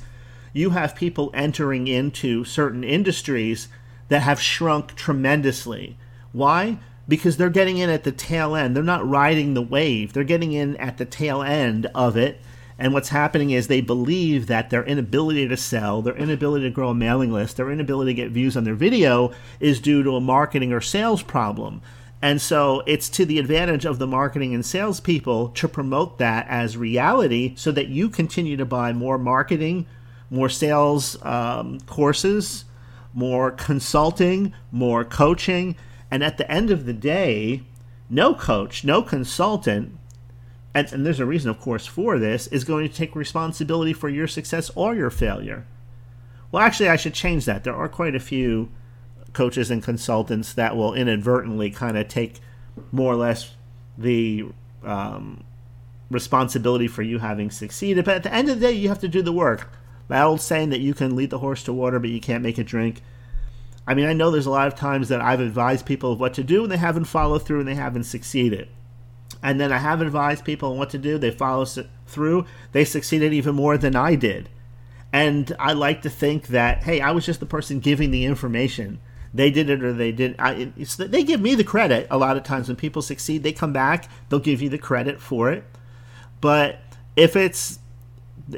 you 0.53 0.71
have 0.71 0.95
people 0.95 1.31
entering 1.33 1.89
into 1.89 2.45
certain 2.45 2.85
industries 2.85 3.69
that 4.09 4.21
have 4.21 4.41
shrunk 4.41 4.95
tremendously. 4.95 5.97
Why? 6.33 6.79
because 7.09 7.37
they're 7.37 7.51
getting 7.51 7.79
in 7.79 7.91
at 7.91 8.05
the 8.05 8.13
tail 8.13 8.55
end. 8.55 8.75
They're 8.75 8.83
not 8.83 9.09
riding 9.09 9.55
the 9.55 9.63
wave, 9.63 10.13
they're 10.13 10.25
getting 10.25 10.53
in 10.53 10.77
at 10.77 10.99
the 10.99 11.05
tail 11.05 11.43
end 11.43 11.87
of 11.95 12.17
it. 12.17 12.41
And 12.79 12.93
what's 12.93 13.09
happening 13.09 13.51
is 13.51 13.69
they 13.69 13.81
believe 13.81 14.49
that 14.49 14.71
their 14.71 14.85
inability 14.85 15.49
to 15.49 15.57
sell, 15.57 16.03
their 16.03 16.17
inability 16.17 16.65
to 16.65 16.71
grow 16.71 16.91
a 16.91 16.95
mailing 16.95 17.33
list, 17.33 17.57
their 17.57 17.71
inability 17.71 18.13
to 18.13 18.23
get 18.23 18.31
views 18.33 18.57
on 18.57 18.65
their 18.65 18.75
video 18.75 19.33
is 19.61 19.81
due 19.81 20.03
to 20.03 20.17
a 20.17 20.21
marketing 20.21 20.73
or 20.73 20.81
sales 20.81 21.23
problem. 21.23 21.81
And 22.21 22.41
so 22.41 22.83
it's 22.87 23.09
to 23.11 23.25
the 23.25 23.39
advantage 23.39 23.85
of 23.85 23.99
the 23.99 24.07
marketing 24.07 24.55
and 24.55 24.65
sales 24.65 25.01
people 25.01 25.49
to 25.51 25.69
promote 25.69 26.19
that 26.19 26.47
as 26.49 26.77
reality 26.77 27.55
so 27.57 27.71
that 27.73 27.89
you 27.89 28.09
continue 28.09 28.57
to 28.57 28.65
buy 28.65 28.93
more 28.93 29.19
marketing, 29.19 29.87
more 30.31 30.49
sales 30.49 31.23
um, 31.25 31.81
courses, 31.81 32.65
more 33.15 33.51
consulting, 33.51 34.53
more 34.71 35.05
coaching, 35.05 35.77
and 36.11 36.23
at 36.23 36.37
the 36.39 36.51
end 36.51 36.71
of 36.71 36.85
the 36.85 36.93
day, 36.93 37.63
no 38.09 38.35
coach, 38.35 38.85
no 38.85 39.03
consultant, 39.03 39.97
and, 40.77 40.93
and, 40.93 41.07
there's 41.07 41.21
a 41.21 41.27
reason, 41.27 41.51
of 41.51 41.61
course, 41.61 41.87
for 41.87 42.19
this, 42.19 42.47
is 42.49 42.65
going 42.65 42.89
to 42.89 42.95
take 42.95 43.17
responsibility 43.17 43.93
for 43.93 44.09
your 44.09 44.27
success 44.27 44.71
or 44.75 44.95
your 44.95 45.11
failure. 45.11 45.67
Well, 46.53 46.63
actually, 46.63 46.89
I 46.89 46.97
should 46.97 47.15
change 47.15 47.45
that. 47.47 47.65
There 47.65 47.75
are 47.75 47.89
quite 47.89 48.15
a 48.15 48.21
few 48.21 48.71
coaches 49.33 49.71
and 49.71 49.83
consultants 49.83 50.53
that 50.55 50.77
will 50.77 50.95
inadvertently 50.95 51.71
kind 51.71 51.99
of 51.99 52.09
take 52.09 52.41
more 52.93 53.13
or 53.13 53.17
less 53.17 53.55
the 53.99 54.47
um, 54.85 55.45
responsibility 56.11 56.89
for 56.89 57.03
you 57.03 57.19
having 57.19 57.51
succeeded. 57.51 58.05
But 58.05 58.17
at 58.17 58.23
the 58.23 58.33
end 58.33 58.49
of 58.49 58.61
the 58.61 58.67
day, 58.67 58.73
you 58.73 58.89
have 58.89 59.01
to 59.01 59.09
do 59.09 59.23
the 59.23 59.33
work. 59.33 59.73
That 60.09 60.23
old 60.23 60.41
saying 60.41 60.71
that 60.71 60.81
you 60.81 60.95
can 60.95 61.17
lead 61.17 61.31
the 61.31 61.39
horse 61.39 61.63
to 61.65 61.73
water, 61.73 61.99
but 61.99 62.11
you 62.11 62.21
can't 62.21 62.43
make 62.43 62.59
it 62.59 62.65
drink 62.65 63.03
I 63.87 63.95
mean, 63.95 64.07
I 64.07 64.13
know 64.13 64.31
there's 64.31 64.47
a 64.47 64.51
lot 64.51 64.67
of 64.67 64.75
times 64.75 65.09
that 65.09 65.21
I've 65.21 65.41
advised 65.41 65.87
people 65.87 66.13
of 66.13 66.19
what 66.19 66.35
to 66.35 66.45
do 66.45 66.65
and 66.65 66.73
they 66.73 66.77
haven't 66.77 67.05
followed 67.05 67.45
through 67.45 67.61
and 67.61 67.69
they 67.69 67.77
haven't 67.77 68.05
succeeded. 68.05 68.69
And 69.47 69.61
then 69.61 69.71
I 69.71 69.79
have 69.79 70.01
advised 70.01 70.45
people 70.45 70.73
on 70.73 70.77
what 70.77 70.91
to 70.91 70.99
do, 70.99 71.19
they 71.19 71.31
follow 71.31 71.65
through, 71.65 72.47
they 72.73 72.85
succeeded 72.85 73.33
even 73.33 73.55
more 73.55 73.79
than 73.79 73.95
I 73.95 74.17
did. 74.17 74.49
And 75.13 75.55
I 75.61 75.73
like 75.73 76.03
to 76.03 76.11
think 76.11 76.49
that, 76.49 76.83
hey, 76.83 77.01
I 77.01 77.13
was 77.13 77.25
just 77.25 77.39
the 77.39 77.47
person 77.47 77.79
giving 77.79 78.11
the 78.11 78.25
information. 78.25 78.99
They 79.33 79.53
did 79.53 79.71
it 79.71 79.85
or 79.85 79.93
they 79.93 80.11
didn't. 80.11 80.41
I, 80.41 80.73
they 80.99 81.23
give 81.23 81.41
me 81.41 81.55
the 81.55 81.63
credit 81.63 82.09
a 82.11 82.19
lot 82.19 82.37
of 82.37 82.43
times 82.43 82.67
when 82.67 82.77
people 82.77 83.03
succeed. 83.03 83.45
They 83.45 83.53
come 83.53 83.73
back, 83.73 84.11
they'll 84.29 84.41
give 84.41 84.61
you 84.61 84.69
the 84.69 84.79
credit 84.79 85.21
for 85.21 85.53
it. 85.53 85.63
But 86.41 86.81
if 87.15 87.37
it's 87.37 87.79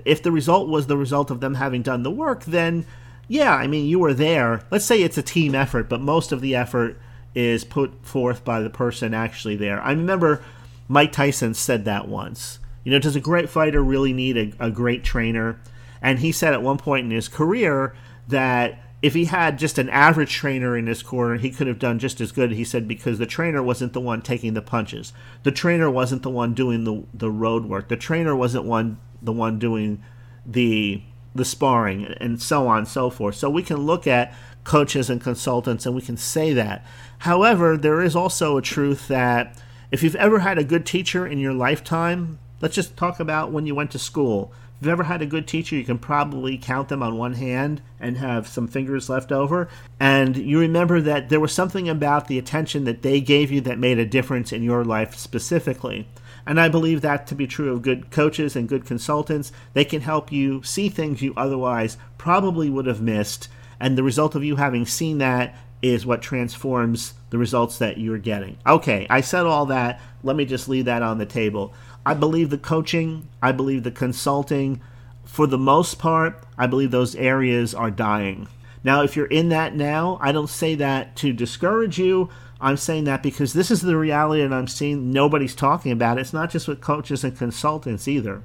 if 0.07 0.23
the 0.23 0.33
result 0.33 0.69
was 0.69 0.87
the 0.87 0.97
result 0.97 1.31
of 1.31 1.41
them 1.41 1.57
having 1.57 1.83
done 1.83 2.03
the 2.03 2.11
work, 2.11 2.47
then 2.47 2.87
yeah, 3.29 3.55
I 3.55 3.67
mean, 3.67 3.85
you 3.85 3.99
were 3.99 4.15
there. 4.15 4.63
Let's 4.71 4.87
say 4.87 5.03
it's 5.03 5.19
a 5.19 5.23
team 5.23 5.55
effort, 5.55 5.91
but 5.91 6.01
most 6.01 6.33
of 6.33 6.41
the 6.41 6.57
effort 6.57 6.99
is 7.35 7.63
put 7.63 8.07
forth 8.07 8.43
by 8.43 8.61
the 8.61 8.71
person 8.71 9.13
actually 9.13 9.57
there. 9.57 9.83
I 9.83 9.91
remember 9.91 10.43
Mike 10.89 11.13
Tyson 11.13 11.55
said 11.55 11.85
that 11.85 12.09
once. 12.09 12.59
You 12.83 12.93
know, 12.93 12.99
does 12.99 13.17
a 13.17 13.21
great 13.21 13.51
fighter 13.51 13.83
really 13.83 14.13
need 14.13 14.37
a, 14.37 14.67
a 14.67 14.71
great 14.71 15.05
trainer? 15.05 15.61
And 16.01 16.21
he 16.21 16.33
said 16.33 16.55
at 16.55 16.63
one 16.63 16.79
point 16.79 17.05
in 17.05 17.11
his 17.11 17.29
career 17.29 17.95
that 18.29 18.81
if 19.01 19.15
he 19.15 19.27
had 19.27 19.59
just 19.59 19.79
an 19.79 19.89
average 19.91 20.33
trainer 20.33 20.77
in 20.77 20.87
his 20.87 21.03
corner, 21.03 21.37
he 21.37 21.51
could 21.51 21.67
have 21.67 21.79
done 21.79 21.99
just 21.99 22.21
as 22.21 22.33
good. 22.33 22.53
He 22.53 22.65
said 22.65 22.89
because 22.89 23.19
the 23.19 23.27
trainer 23.27 23.63
wasn't 23.63 23.93
the 23.93 24.01
one 24.01 24.23
taking 24.23 24.55
the 24.55 24.63
punches, 24.63 25.13
the 25.45 25.53
trainer 25.53 25.91
wasn't 25.91 26.23
the 26.23 26.31
one 26.31 26.55
doing 26.55 26.85
the 26.85 27.05
the 27.15 27.31
road 27.31 27.67
work, 27.67 27.89
the 27.89 27.97
trainer 27.97 28.35
wasn't 28.35 28.65
one 28.65 28.99
the 29.23 29.33
one 29.33 29.59
doing 29.59 30.03
the 30.45 31.03
the 31.35 31.45
sparring 31.45 32.07
and 32.21 32.43
so 32.43 32.67
on 32.67 32.79
and 32.79 32.89
so 32.89 33.11
forth. 33.11 33.37
So 33.37 33.49
we 33.49 33.63
can 33.63 33.79
look 33.79 34.07
at 34.07 34.35
coaches 34.65 35.09
and 35.09 35.21
consultants 35.21 35.87
and 35.87 35.95
we 35.95 36.03
can 36.03 36.17
say 36.17 36.53
that. 36.55 36.85
However, 37.19 37.77
there 37.77 38.03
is 38.03 38.17
also 38.17 38.57
a 38.57 38.63
truth 38.63 39.09
that 39.09 39.57
if 39.91 40.03
you've 40.03 40.17
ever 40.17 40.41
had 40.41 40.59
a 40.59 40.65
good 40.65 40.85
teacher 40.85 41.27
in 41.27 41.39
your 41.39 41.55
lifetime, 41.55 42.39
let's 42.61 42.75
just 42.75 42.97
talk 42.97 43.21
about 43.21 43.53
when 43.53 43.67
you 43.67 43.75
went 43.75 43.91
to 43.93 43.99
school. 43.99 44.53
If 44.77 44.83
you've 44.83 44.93
ever 44.93 45.05
had 45.05 45.23
a 45.23 45.27
good 45.27 45.49
teacher, 45.49 45.75
you 45.77 45.85
can 45.85 45.99
probably 45.99 46.59
count 46.59 46.89
them 46.89 47.03
on 47.03 47.17
one 47.17 47.35
hand 47.35 47.83
and 47.99 48.19
have 48.19 48.47
some 48.47 48.69
fingers 48.69 49.09
left 49.09 49.33
over. 49.33 49.69
And 49.99 50.37
you 50.37 50.61
remember 50.61 51.01
that 51.01 51.31
there 51.31 51.41
was 51.41 51.53
something 51.53 51.89
about 51.89 52.29
the 52.29 52.39
attention 52.39 52.85
that 52.85 53.03
they 53.03 53.21
gave 53.21 53.51
you 53.51 53.61
that 53.63 53.79
made 53.79 53.99
a 53.99 54.07
difference 54.07 54.53
in 54.53 54.63
your 54.63 54.85
life 54.85 55.17
specifically. 55.17 56.07
And 56.47 56.61
I 56.61 56.69
believe 56.69 57.01
that 57.01 57.27
to 57.29 57.35
be 57.35 57.47
true 57.47 57.73
of 57.73 57.83
good 57.83 58.11
coaches 58.11 58.55
and 58.55 58.69
good 58.69 58.85
consultants. 58.85 59.53
They 59.73 59.85
can 59.85 60.03
help 60.03 60.31
you 60.31 60.63
see 60.63 60.89
things 60.89 61.23
you 61.23 61.35
otherwise 61.37 61.97
probably 62.17 62.71
would 62.71 62.87
have 62.87 63.03
missed. 63.03 63.49
And 63.81 63.97
the 63.97 64.03
result 64.03 64.35
of 64.35 64.45
you 64.45 64.57
having 64.57 64.87
seen 64.87 65.19
that 65.19 65.57
is 65.83 66.07
what 66.07 66.23
transforms 66.23 67.15
the 67.31 67.39
results 67.39 67.79
that 67.79 67.99
you're 67.99 68.19
getting. 68.19 68.59
Okay, 68.67 69.07
I 69.11 69.21
said 69.21 69.47
all 69.47 69.67
that. 69.67 70.01
Let 70.23 70.37
me 70.37 70.45
just 70.45 70.69
leave 70.69 70.87
that 70.87 71.03
on 71.03 71.19
the 71.19 71.27
table. 71.27 71.73
I 72.05 72.15
believe 72.15 72.51
the 72.51 72.59
coaching, 72.59 73.29
I 73.43 73.53
believe 73.53 73.83
the 73.83 73.91
consulting, 73.91 74.81
for 75.25 75.47
the 75.47 75.59
most 75.59 75.99
part, 75.99 76.43
I 76.57 76.67
believe 76.67 76.91
those 76.91 77.15
areas 77.15 77.75
are 77.75 77.91
dying. 77.91 78.49
Now, 78.83 79.03
if 79.03 79.17
you're 79.17 79.27
in 79.27 79.51
that 79.51 79.75
now, 79.75 80.19
I 80.23 80.33
don't 80.33 80.49
say 80.49 80.75
that 80.77 81.17
to 81.17 81.33
discourage 81.33 81.99
you. 81.99 82.31
I'm 82.61 82.77
saying 82.77 83.05
that 83.05 83.23
because 83.23 83.53
this 83.53 83.71
is 83.71 83.83
the 83.83 83.97
reality 83.97 84.43
and 84.43 84.55
I'm 84.55 84.69
seeing 84.69 85.13
nobody's 85.13 85.55
talking 85.55 85.93
about 85.93 86.19
it. 86.19 86.23
It's 86.23 86.33
not 86.33 86.51
just 86.51 86.67
with 86.67 86.81
coaches 86.81 87.23
and 87.25 87.37
consultants 87.37 88.09
either. 88.09 88.43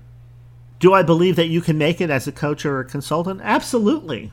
Do 0.80 0.94
I 0.94 1.02
believe 1.02 1.38
that 1.38 1.48
you 1.48 1.62
can 1.62 1.78
make 1.78 2.02
it 2.02 2.10
as 2.10 2.28
a 2.28 2.32
coach 2.32 2.66
or 2.66 2.80
a 2.80 2.86
consultant? 2.86 3.40
Absolutely. 3.44 4.32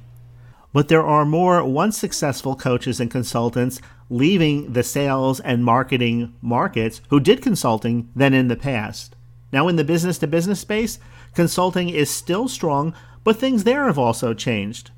But 0.73 0.89
there 0.89 1.05
are 1.05 1.25
more 1.25 1.65
once 1.65 1.99
successful 1.99 2.55
coaches 2.55 3.01
and 3.01 3.11
consultants 3.11 3.81
leaving 4.09 4.73
the 4.73 4.83
sales 4.83 5.41
and 5.41 5.65
marketing 5.65 6.35
markets 6.41 7.01
who 7.11 7.21
did 7.21 7.43
consulting 7.43 8.11
than 8.15 8.35
in 8.35 8.49
the 8.49 8.57
past. 8.57 9.17
Now, 9.53 9.67
in 9.69 9.77
the 9.77 9.85
business 9.85 10.19
to 10.19 10.27
business 10.27 10.61
space, 10.61 10.99
consulting 11.35 11.89
is 11.89 12.09
still 12.09 12.47
strong, 12.49 12.95
but 13.25 13.37
things 13.37 13.65
there 13.65 13.87
have 13.87 13.99
also 13.99 14.33
changed. 14.33 14.91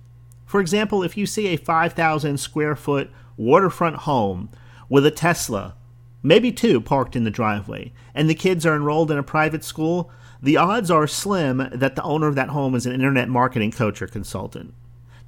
For 0.44 0.61
example, 0.61 1.02
if 1.02 1.16
you 1.16 1.24
see 1.24 1.48
a 1.48 1.56
5,000 1.56 2.38
square 2.38 2.76
foot 2.76 3.11
waterfront 3.38 3.96
home 3.96 4.50
with 4.90 5.06
a 5.06 5.11
Tesla, 5.11 5.74
maybe 6.22 6.52
two 6.52 6.80
parked 6.80 7.16
in 7.16 7.24
the 7.24 7.30
driveway, 7.30 7.92
and 8.14 8.28
the 8.28 8.35
kids 8.35 8.66
are 8.66 8.76
enrolled 8.76 9.11
in 9.11 9.16
a 9.16 9.22
private 9.22 9.64
school, 9.64 10.11
the 10.42 10.58
odds 10.58 10.90
are 10.90 11.06
slim 11.06 11.68
that 11.72 11.96
the 11.96 12.02
owner 12.02 12.26
of 12.26 12.35
that 12.35 12.50
home 12.50 12.74
is 12.74 12.85
an 12.85 12.92
internet 12.92 13.30
marketing 13.30 13.70
coach 13.70 14.02
or 14.02 14.06
consultant. 14.06 14.74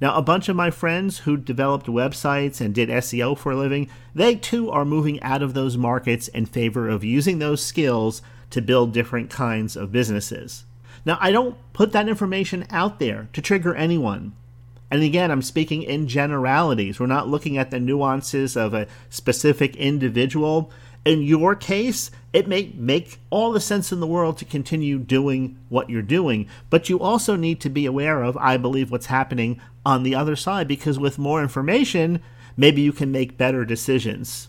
Now, 0.01 0.15
a 0.15 0.21
bunch 0.21 0.49
of 0.49 0.55
my 0.55 0.71
friends 0.71 1.19
who 1.19 1.37
developed 1.37 1.87
websites 1.87 2.59
and 2.59 2.75
did 2.75 2.89
SEO 2.89 3.37
for 3.37 3.53
a 3.53 3.55
living, 3.55 3.89
they 4.13 4.35
too 4.35 4.69
are 4.69 4.85
moving 4.85 5.21
out 5.21 5.41
of 5.41 5.53
those 5.53 5.77
markets 5.77 6.27
in 6.27 6.45
favor 6.45 6.89
of 6.89 7.03
using 7.03 7.39
those 7.39 7.63
skills 7.63 8.21
to 8.49 8.61
build 8.61 8.93
different 8.93 9.29
kinds 9.29 9.75
of 9.75 9.91
businesses. 9.91 10.65
Now, 11.05 11.17
I 11.21 11.31
don't 11.31 11.57
put 11.73 11.91
that 11.93 12.09
information 12.09 12.65
out 12.69 12.99
there 12.99 13.29
to 13.33 13.41
trigger 13.41 13.75
anyone. 13.75 14.33
And 14.91 15.01
again, 15.01 15.31
I'm 15.31 15.41
speaking 15.41 15.83
in 15.83 16.07
generalities. 16.07 16.99
We're 16.99 17.07
not 17.07 17.27
looking 17.27 17.57
at 17.57 17.71
the 17.71 17.79
nuances 17.79 18.55
of 18.55 18.73
a 18.73 18.87
specific 19.09 19.75
individual. 19.75 20.71
In 21.05 21.21
your 21.21 21.55
case, 21.55 22.09
it 22.33 22.47
may 22.47 22.73
make 22.75 23.19
all 23.29 23.51
the 23.51 23.59
sense 23.59 23.91
in 23.91 23.99
the 23.99 24.07
world 24.07 24.37
to 24.39 24.45
continue 24.45 24.97
doing 24.97 25.57
what 25.69 25.89
you're 25.89 26.01
doing, 26.01 26.47
but 26.71 26.89
you 26.89 26.99
also 26.99 27.35
need 27.35 27.61
to 27.61 27.69
be 27.69 27.85
aware 27.85 28.23
of, 28.23 28.35
I 28.37 28.57
believe, 28.57 28.89
what's 28.91 29.05
happening 29.05 29.61
on 29.85 30.01
the 30.01 30.15
other 30.15 30.35
side 30.35 30.67
because 30.67 30.97
with 30.97 31.19
more 31.19 31.43
information, 31.43 32.21
maybe 32.57 32.81
you 32.81 32.91
can 32.91 33.11
make 33.11 33.37
better 33.37 33.63
decisions. 33.63 34.47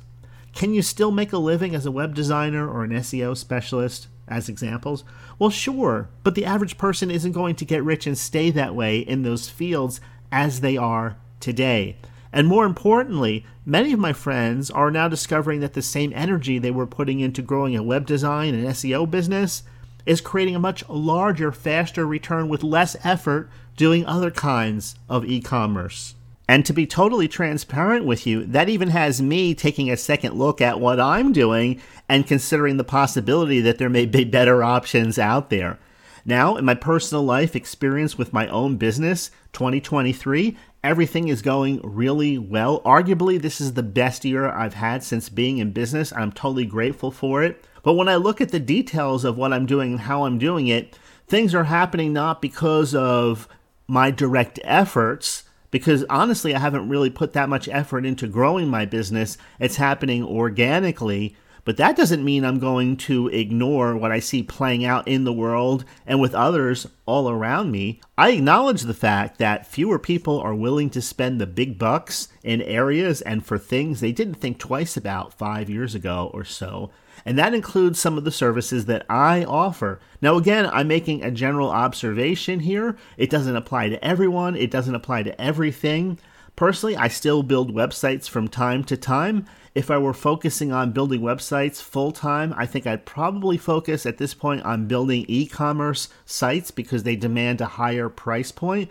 Can 0.54 0.72
you 0.72 0.80
still 0.80 1.10
make 1.10 1.34
a 1.34 1.38
living 1.38 1.74
as 1.74 1.84
a 1.84 1.90
web 1.90 2.14
designer 2.14 2.66
or 2.66 2.84
an 2.84 2.90
SEO 2.90 3.36
specialist? 3.36 4.08
as 4.28 4.48
examples. 4.48 5.04
Well, 5.38 5.50
sure, 5.50 6.08
but 6.22 6.34
the 6.34 6.44
average 6.44 6.78
person 6.78 7.10
isn't 7.10 7.32
going 7.32 7.54
to 7.56 7.64
get 7.64 7.84
rich 7.84 8.06
and 8.06 8.16
stay 8.16 8.50
that 8.50 8.74
way 8.74 8.98
in 8.98 9.22
those 9.22 9.48
fields 9.48 10.00
as 10.32 10.60
they 10.60 10.76
are 10.76 11.16
today. 11.40 11.96
And 12.36 12.46
more 12.46 12.66
importantly, 12.66 13.46
many 13.64 13.94
of 13.94 13.98
my 13.98 14.12
friends 14.12 14.70
are 14.70 14.90
now 14.90 15.08
discovering 15.08 15.60
that 15.60 15.72
the 15.72 15.80
same 15.80 16.12
energy 16.14 16.58
they 16.58 16.70
were 16.70 16.86
putting 16.86 17.20
into 17.20 17.40
growing 17.40 17.74
a 17.74 17.82
web 17.82 18.04
design 18.04 18.54
and 18.54 18.66
SEO 18.66 19.10
business 19.10 19.62
is 20.04 20.20
creating 20.20 20.54
a 20.54 20.58
much 20.58 20.86
larger, 20.86 21.50
faster 21.50 22.06
return 22.06 22.50
with 22.50 22.62
less 22.62 22.94
effort 23.02 23.48
doing 23.74 24.04
other 24.04 24.30
kinds 24.30 24.96
of 25.08 25.24
e 25.24 25.40
commerce. 25.40 26.14
And 26.46 26.66
to 26.66 26.74
be 26.74 26.86
totally 26.86 27.26
transparent 27.26 28.04
with 28.04 28.26
you, 28.26 28.44
that 28.44 28.68
even 28.68 28.88
has 28.90 29.22
me 29.22 29.54
taking 29.54 29.90
a 29.90 29.96
second 29.96 30.34
look 30.34 30.60
at 30.60 30.78
what 30.78 31.00
I'm 31.00 31.32
doing 31.32 31.80
and 32.06 32.26
considering 32.26 32.76
the 32.76 32.84
possibility 32.84 33.62
that 33.62 33.78
there 33.78 33.88
may 33.88 34.04
be 34.04 34.24
better 34.24 34.62
options 34.62 35.18
out 35.18 35.48
there. 35.48 35.78
Now, 36.26 36.56
in 36.56 36.66
my 36.66 36.74
personal 36.74 37.24
life 37.24 37.56
experience 37.56 38.18
with 38.18 38.34
my 38.34 38.46
own 38.48 38.76
business, 38.76 39.30
2023, 39.54 40.54
everything 40.86 41.26
is 41.26 41.42
going 41.42 41.80
really 41.82 42.38
well. 42.38 42.80
Arguably, 42.82 43.42
this 43.42 43.60
is 43.60 43.74
the 43.74 43.82
best 43.82 44.24
year 44.24 44.48
I've 44.48 44.74
had 44.74 45.02
since 45.02 45.28
being 45.28 45.58
in 45.58 45.72
business. 45.72 46.12
I'm 46.12 46.30
totally 46.30 46.64
grateful 46.64 47.10
for 47.10 47.42
it. 47.42 47.64
But 47.82 47.94
when 47.94 48.08
I 48.08 48.14
look 48.14 48.40
at 48.40 48.50
the 48.50 48.60
details 48.60 49.24
of 49.24 49.36
what 49.36 49.52
I'm 49.52 49.66
doing 49.66 49.92
and 49.92 50.00
how 50.02 50.24
I'm 50.24 50.38
doing 50.38 50.68
it, 50.68 50.96
things 51.26 51.56
are 51.56 51.64
happening 51.64 52.12
not 52.12 52.40
because 52.40 52.94
of 52.94 53.48
my 53.88 54.12
direct 54.12 54.60
efforts, 54.62 55.42
because 55.72 56.04
honestly, 56.08 56.54
I 56.54 56.60
haven't 56.60 56.88
really 56.88 57.10
put 57.10 57.32
that 57.32 57.48
much 57.48 57.68
effort 57.68 58.06
into 58.06 58.28
growing 58.28 58.68
my 58.68 58.84
business. 58.84 59.36
It's 59.58 59.76
happening 59.76 60.22
organically. 60.22 61.36
But 61.66 61.76
that 61.76 61.96
doesn't 61.96 62.24
mean 62.24 62.44
I'm 62.44 62.58
going 62.58 62.96
to 62.98 63.26
ignore 63.28 63.96
what 63.96 64.12
I 64.12 64.20
see 64.20 64.42
playing 64.42 64.86
out 64.86 65.06
in 65.06 65.24
the 65.24 65.32
world 65.32 65.84
and 66.06 66.20
with 66.20 66.34
others 66.34 66.86
all 67.04 67.28
around 67.28 67.70
me. 67.72 68.00
I 68.16 68.30
acknowledge 68.30 68.82
the 68.82 68.94
fact 68.94 69.38
that 69.38 69.66
fewer 69.66 69.98
people 69.98 70.40
are 70.40 70.54
willing 70.54 70.88
to 70.90 71.02
spend 71.02 71.40
the 71.40 71.46
big 71.46 71.78
bucks 71.78 72.28
in 72.42 72.62
areas 72.62 73.20
and 73.20 73.44
for 73.44 73.58
things 73.58 74.00
they 74.00 74.12
didn't 74.12 74.36
think 74.36 74.58
twice 74.58 74.96
about 74.96 75.36
five 75.36 75.68
years 75.68 75.94
ago 75.94 76.30
or 76.32 76.44
so 76.44 76.90
and 77.24 77.36
that 77.38 77.54
includes 77.54 77.98
some 77.98 78.16
of 78.16 78.24
the 78.24 78.30
services 78.30 78.86
that 78.86 79.04
I 79.08 79.44
offer. 79.44 79.98
Now, 80.22 80.36
again, 80.36 80.66
I'm 80.72 80.86
making 80.86 81.24
a 81.24 81.30
general 81.30 81.70
observation 81.70 82.60
here. 82.60 82.96
It 83.16 83.30
doesn't 83.30 83.56
apply 83.56 83.88
to 83.88 84.04
everyone, 84.04 84.56
it 84.56 84.70
doesn't 84.70 84.94
apply 84.94 85.24
to 85.24 85.40
everything. 85.40 86.18
Personally, 86.56 86.96
I 86.96 87.08
still 87.08 87.42
build 87.42 87.74
websites 87.74 88.28
from 88.28 88.48
time 88.48 88.82
to 88.84 88.96
time. 88.96 89.44
If 89.74 89.90
I 89.90 89.98
were 89.98 90.14
focusing 90.14 90.72
on 90.72 90.92
building 90.92 91.20
websites 91.20 91.82
full 91.82 92.12
time, 92.12 92.54
I 92.56 92.64
think 92.64 92.86
I'd 92.86 93.04
probably 93.04 93.58
focus 93.58 94.06
at 94.06 94.16
this 94.16 94.32
point 94.32 94.62
on 94.62 94.88
building 94.88 95.26
e 95.28 95.46
commerce 95.46 96.08
sites 96.24 96.70
because 96.70 97.02
they 97.02 97.14
demand 97.14 97.60
a 97.60 97.66
higher 97.66 98.08
price 98.08 98.52
point. 98.52 98.90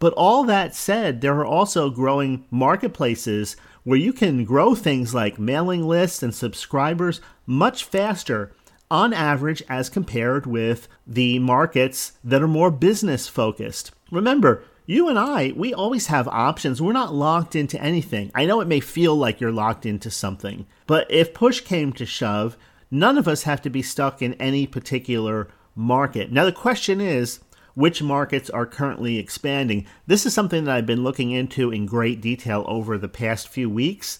But 0.00 0.12
all 0.14 0.42
that 0.44 0.74
said, 0.74 1.20
there 1.20 1.38
are 1.38 1.46
also 1.46 1.88
growing 1.88 2.46
marketplaces 2.50 3.54
where 3.84 3.98
you 3.98 4.12
can 4.12 4.44
grow 4.44 4.74
things 4.74 5.14
like 5.14 5.38
mailing 5.38 5.86
lists 5.86 6.20
and 6.20 6.34
subscribers 6.34 7.20
much 7.46 7.84
faster 7.84 8.52
on 8.90 9.12
average 9.12 9.62
as 9.68 9.88
compared 9.88 10.46
with 10.46 10.88
the 11.06 11.38
markets 11.38 12.12
that 12.24 12.42
are 12.42 12.48
more 12.48 12.72
business 12.72 13.28
focused. 13.28 13.92
Remember, 14.10 14.64
you 14.86 15.08
and 15.08 15.18
I, 15.18 15.52
we 15.56 15.72
always 15.72 16.08
have 16.08 16.28
options. 16.28 16.80
We're 16.80 16.92
not 16.92 17.14
locked 17.14 17.56
into 17.56 17.80
anything. 17.80 18.30
I 18.34 18.44
know 18.44 18.60
it 18.60 18.68
may 18.68 18.80
feel 18.80 19.16
like 19.16 19.40
you're 19.40 19.52
locked 19.52 19.86
into 19.86 20.10
something, 20.10 20.66
but 20.86 21.10
if 21.10 21.32
push 21.34 21.60
came 21.60 21.92
to 21.94 22.04
shove, 22.04 22.56
none 22.90 23.16
of 23.16 23.26
us 23.26 23.44
have 23.44 23.62
to 23.62 23.70
be 23.70 23.82
stuck 23.82 24.20
in 24.20 24.34
any 24.34 24.66
particular 24.66 25.48
market. 25.74 26.30
Now, 26.30 26.44
the 26.44 26.52
question 26.52 27.00
is, 27.00 27.40
which 27.74 28.02
markets 28.02 28.48
are 28.50 28.66
currently 28.66 29.18
expanding. 29.18 29.86
This 30.06 30.24
is 30.26 30.32
something 30.32 30.64
that 30.64 30.76
I've 30.76 30.86
been 30.86 31.02
looking 31.02 31.32
into 31.32 31.72
in 31.72 31.86
great 31.86 32.20
detail 32.20 32.64
over 32.68 32.96
the 32.96 33.08
past 33.08 33.48
few 33.48 33.68
weeks. 33.68 34.18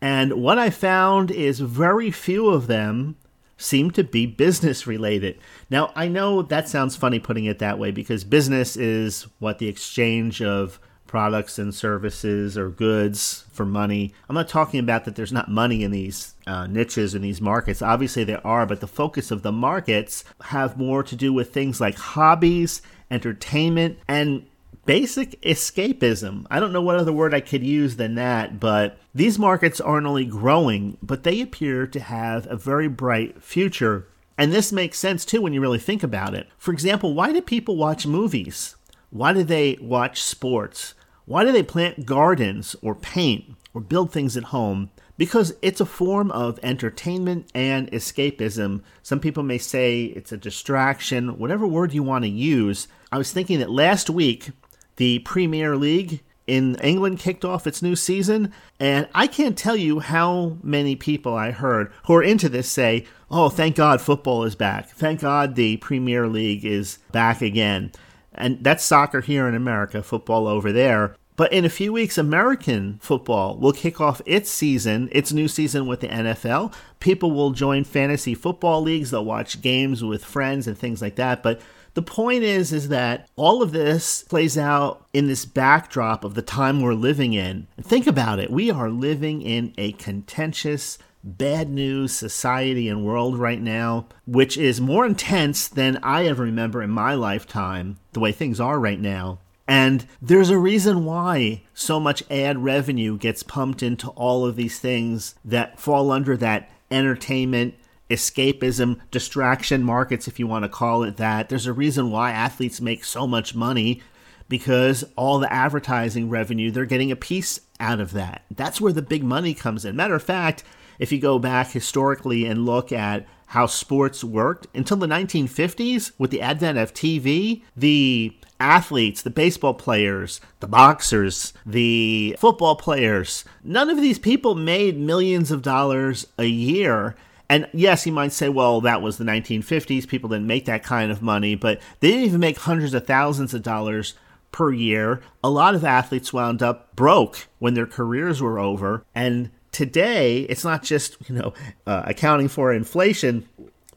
And 0.00 0.34
what 0.34 0.58
I 0.58 0.70
found 0.70 1.30
is 1.30 1.60
very 1.60 2.10
few 2.10 2.48
of 2.48 2.66
them 2.66 3.16
seem 3.56 3.90
to 3.92 4.04
be 4.04 4.26
business 4.26 4.86
related. 4.86 5.38
Now, 5.70 5.92
I 5.94 6.08
know 6.08 6.42
that 6.42 6.68
sounds 6.68 6.96
funny 6.96 7.18
putting 7.18 7.44
it 7.44 7.58
that 7.60 7.78
way 7.78 7.90
because 7.90 8.24
business 8.24 8.76
is 8.76 9.26
what 9.38 9.58
the 9.58 9.68
exchange 9.68 10.42
of 10.42 10.78
products 11.06 11.60
and 11.60 11.72
services 11.72 12.58
or 12.58 12.70
goods 12.70 13.44
for 13.52 13.64
money. 13.64 14.12
I'm 14.28 14.34
not 14.34 14.48
talking 14.48 14.80
about 14.80 15.04
that 15.04 15.14
there's 15.14 15.32
not 15.32 15.48
money 15.48 15.84
in 15.84 15.92
these 15.92 16.34
uh, 16.46 16.66
niches 16.66 17.14
in 17.14 17.22
these 17.22 17.40
markets. 17.40 17.82
Obviously, 17.82 18.24
there 18.24 18.44
are, 18.44 18.66
but 18.66 18.80
the 18.80 18.88
focus 18.88 19.30
of 19.30 19.42
the 19.42 19.52
markets 19.52 20.24
have 20.46 20.76
more 20.76 21.04
to 21.04 21.14
do 21.14 21.32
with 21.32 21.54
things 21.54 21.80
like 21.80 21.94
hobbies 21.94 22.82
entertainment, 23.10 23.98
and 24.08 24.44
basic 24.86 25.40
escapism. 25.42 26.46
I 26.50 26.60
don't 26.60 26.72
know 26.72 26.82
what 26.82 26.96
other 26.96 27.12
word 27.12 27.34
I 27.34 27.40
could 27.40 27.62
use 27.62 27.96
than 27.96 28.14
that, 28.16 28.60
but 28.60 28.98
these 29.14 29.38
markets 29.38 29.80
aren't 29.80 30.06
only 30.06 30.24
growing, 30.24 30.98
but 31.02 31.22
they 31.22 31.40
appear 31.40 31.86
to 31.86 32.00
have 32.00 32.46
a 32.50 32.56
very 32.56 32.88
bright 32.88 33.42
future. 33.42 34.06
And 34.36 34.52
this 34.52 34.72
makes 34.72 34.98
sense 34.98 35.24
too 35.24 35.40
when 35.40 35.52
you 35.52 35.60
really 35.60 35.78
think 35.78 36.02
about 36.02 36.34
it. 36.34 36.48
For 36.58 36.72
example, 36.72 37.14
why 37.14 37.32
do 37.32 37.40
people 37.40 37.76
watch 37.76 38.06
movies? 38.06 38.76
Why 39.10 39.32
do 39.32 39.44
they 39.44 39.78
watch 39.80 40.22
sports? 40.22 40.94
Why 41.24 41.44
do 41.44 41.52
they 41.52 41.62
plant 41.62 42.04
gardens 42.04 42.74
or 42.82 42.94
paint 42.94 43.56
or 43.72 43.80
build 43.80 44.12
things 44.12 44.36
at 44.36 44.44
home? 44.44 44.90
because 45.16 45.54
it's 45.62 45.80
a 45.80 45.86
form 45.86 46.30
of 46.32 46.58
entertainment 46.62 47.48
and 47.54 47.90
escapism. 47.92 48.82
Some 49.02 49.20
people 49.20 49.42
may 49.42 49.58
say 49.58 50.04
it's 50.04 50.32
a 50.32 50.36
distraction, 50.36 51.38
whatever 51.38 51.66
word 51.66 51.92
you 51.92 52.02
want 52.02 52.24
to 52.24 52.30
use. 52.30 52.88
I 53.12 53.18
was 53.18 53.32
thinking 53.32 53.60
that 53.60 53.70
last 53.70 54.10
week, 54.10 54.50
the 54.96 55.20
Premier 55.20 55.76
League 55.76 56.22
in 56.46 56.76
England 56.76 57.18
kicked 57.18 57.44
off 57.44 57.66
its 57.66 57.82
new 57.82 57.96
season, 57.96 58.52
and 58.78 59.08
I 59.14 59.26
can't 59.26 59.56
tell 59.56 59.76
you 59.76 60.00
how 60.00 60.58
many 60.62 60.94
people 60.94 61.34
I 61.34 61.52
heard 61.52 61.90
who 62.04 62.14
are 62.14 62.22
into 62.22 62.48
this 62.48 62.70
say, 62.70 63.06
Oh, 63.30 63.48
thank 63.48 63.76
God 63.76 64.00
football 64.00 64.44
is 64.44 64.54
back. 64.54 64.90
Thank 64.90 65.20
God 65.20 65.54
the 65.54 65.78
Premier 65.78 66.28
League 66.28 66.64
is 66.64 66.98
back 67.10 67.42
again. 67.42 67.90
And 68.32 68.62
that's 68.62 68.84
soccer 68.84 69.22
here 69.22 69.48
in 69.48 69.54
America, 69.54 70.02
football 70.02 70.46
over 70.46 70.70
there. 70.70 71.16
But 71.36 71.52
in 71.52 71.64
a 71.64 71.70
few 71.70 71.92
weeks, 71.92 72.16
American 72.16 72.98
football 73.02 73.56
will 73.56 73.72
kick 73.72 74.00
off 74.00 74.22
its 74.24 74.50
season, 74.50 75.08
its 75.10 75.32
new 75.32 75.48
season 75.48 75.86
with 75.86 76.00
the 76.00 76.08
NFL. 76.08 76.72
People 77.00 77.32
will 77.32 77.50
join 77.50 77.82
fantasy 77.82 78.34
football 78.34 78.82
leagues, 78.82 79.10
they'll 79.10 79.24
watch 79.24 79.60
games 79.60 80.04
with 80.04 80.24
friends 80.24 80.68
and 80.68 80.78
things 80.78 81.02
like 81.02 81.16
that. 81.16 81.42
But 81.42 81.60
the 81.94 82.02
point 82.02 82.42
is 82.42 82.72
is 82.72 82.88
that 82.88 83.28
all 83.36 83.62
of 83.62 83.72
this 83.72 84.24
plays 84.24 84.58
out 84.58 85.06
in 85.12 85.26
this 85.26 85.44
backdrop 85.44 86.24
of 86.24 86.34
the 86.34 86.42
time 86.42 86.80
we're 86.80 86.94
living 86.94 87.32
in. 87.32 87.66
Think 87.80 88.06
about 88.06 88.38
it. 88.38 88.50
We 88.50 88.70
are 88.70 88.90
living 88.90 89.42
in 89.42 89.72
a 89.78 89.92
contentious 89.92 90.98
bad 91.24 91.70
news 91.70 92.12
society 92.12 92.88
and 92.88 93.04
world 93.04 93.38
right 93.38 93.60
now, 93.60 94.06
which 94.26 94.58
is 94.58 94.80
more 94.80 95.06
intense 95.06 95.68
than 95.68 95.98
I 96.02 96.26
ever 96.26 96.42
remember 96.42 96.82
in 96.82 96.90
my 96.90 97.14
lifetime, 97.14 97.98
the 98.12 98.20
way 98.20 98.32
things 98.32 98.60
are 98.60 98.78
right 98.78 99.00
now. 99.00 99.38
And 99.66 100.06
there's 100.20 100.50
a 100.50 100.58
reason 100.58 101.06
why 101.06 101.62
so 101.72 101.98
much 101.98 102.22
ad 102.30 102.62
revenue 102.62 103.16
gets 103.16 103.42
pumped 103.42 103.82
into 103.82 104.08
all 104.10 104.44
of 104.44 104.56
these 104.56 104.78
things 104.78 105.34
that 105.44 105.80
fall 105.80 106.10
under 106.10 106.36
that 106.36 106.70
entertainment, 106.90 107.74
escapism, 108.10 109.00
distraction 109.10 109.82
markets, 109.82 110.28
if 110.28 110.38
you 110.38 110.46
want 110.46 110.64
to 110.64 110.68
call 110.68 111.02
it 111.02 111.16
that. 111.16 111.48
There's 111.48 111.66
a 111.66 111.72
reason 111.72 112.10
why 112.10 112.32
athletes 112.32 112.80
make 112.80 113.04
so 113.04 113.26
much 113.26 113.54
money 113.54 114.02
because 114.48 115.04
all 115.16 115.38
the 115.38 115.52
advertising 115.52 116.28
revenue, 116.28 116.70
they're 116.70 116.84
getting 116.84 117.10
a 117.10 117.16
piece 117.16 117.60
out 117.80 118.00
of 118.00 118.12
that. 118.12 118.42
That's 118.50 118.80
where 118.80 118.92
the 118.92 119.02
big 119.02 119.24
money 119.24 119.54
comes 119.54 119.84
in. 119.84 119.96
Matter 119.96 120.14
of 120.14 120.22
fact, 120.22 120.64
if 120.98 121.10
you 121.10 121.18
go 121.18 121.38
back 121.38 121.70
historically 121.70 122.44
and 122.44 122.66
look 122.66 122.92
at 122.92 123.26
how 123.48 123.66
sports 123.66 124.24
worked 124.24 124.66
until 124.74 124.96
the 124.96 125.06
1950s 125.06 126.12
with 126.18 126.30
the 126.30 126.40
advent 126.40 126.78
of 126.78 126.94
TV, 126.94 127.62
the 127.76 128.36
athletes, 128.60 129.22
the 129.22 129.30
baseball 129.30 129.74
players, 129.74 130.40
the 130.60 130.66
boxers, 130.66 131.52
the 131.64 132.36
football 132.38 132.76
players, 132.76 133.44
none 133.62 133.90
of 133.90 134.00
these 134.00 134.18
people 134.18 134.54
made 134.54 134.98
millions 134.98 135.50
of 135.50 135.62
dollars 135.62 136.26
a 136.38 136.46
year. 136.46 137.14
And 137.54 137.68
yes, 137.72 138.04
you 138.04 138.10
might 138.10 138.32
say, 138.32 138.48
well, 138.48 138.80
that 138.80 139.00
was 139.00 139.16
the 139.16 139.24
1950s. 139.24 140.08
People 140.08 140.28
didn't 140.28 140.48
make 140.48 140.64
that 140.64 140.82
kind 140.82 141.12
of 141.12 141.22
money, 141.22 141.54
but 141.54 141.80
they 142.00 142.08
didn't 142.08 142.24
even 142.24 142.40
make 142.40 142.58
hundreds 142.58 142.94
of 142.94 143.06
thousands 143.06 143.54
of 143.54 143.62
dollars 143.62 144.14
per 144.50 144.72
year. 144.72 145.22
A 145.44 145.50
lot 145.50 145.76
of 145.76 145.84
athletes 145.84 146.32
wound 146.32 146.64
up 146.64 146.96
broke 146.96 147.46
when 147.60 147.74
their 147.74 147.86
careers 147.86 148.42
were 148.42 148.58
over. 148.58 149.04
And 149.14 149.52
today, 149.70 150.40
it's 150.40 150.64
not 150.64 150.82
just, 150.82 151.16
you 151.28 151.36
know, 151.36 151.54
uh, 151.86 152.02
accounting 152.06 152.48
for 152.48 152.72
inflation, 152.72 153.48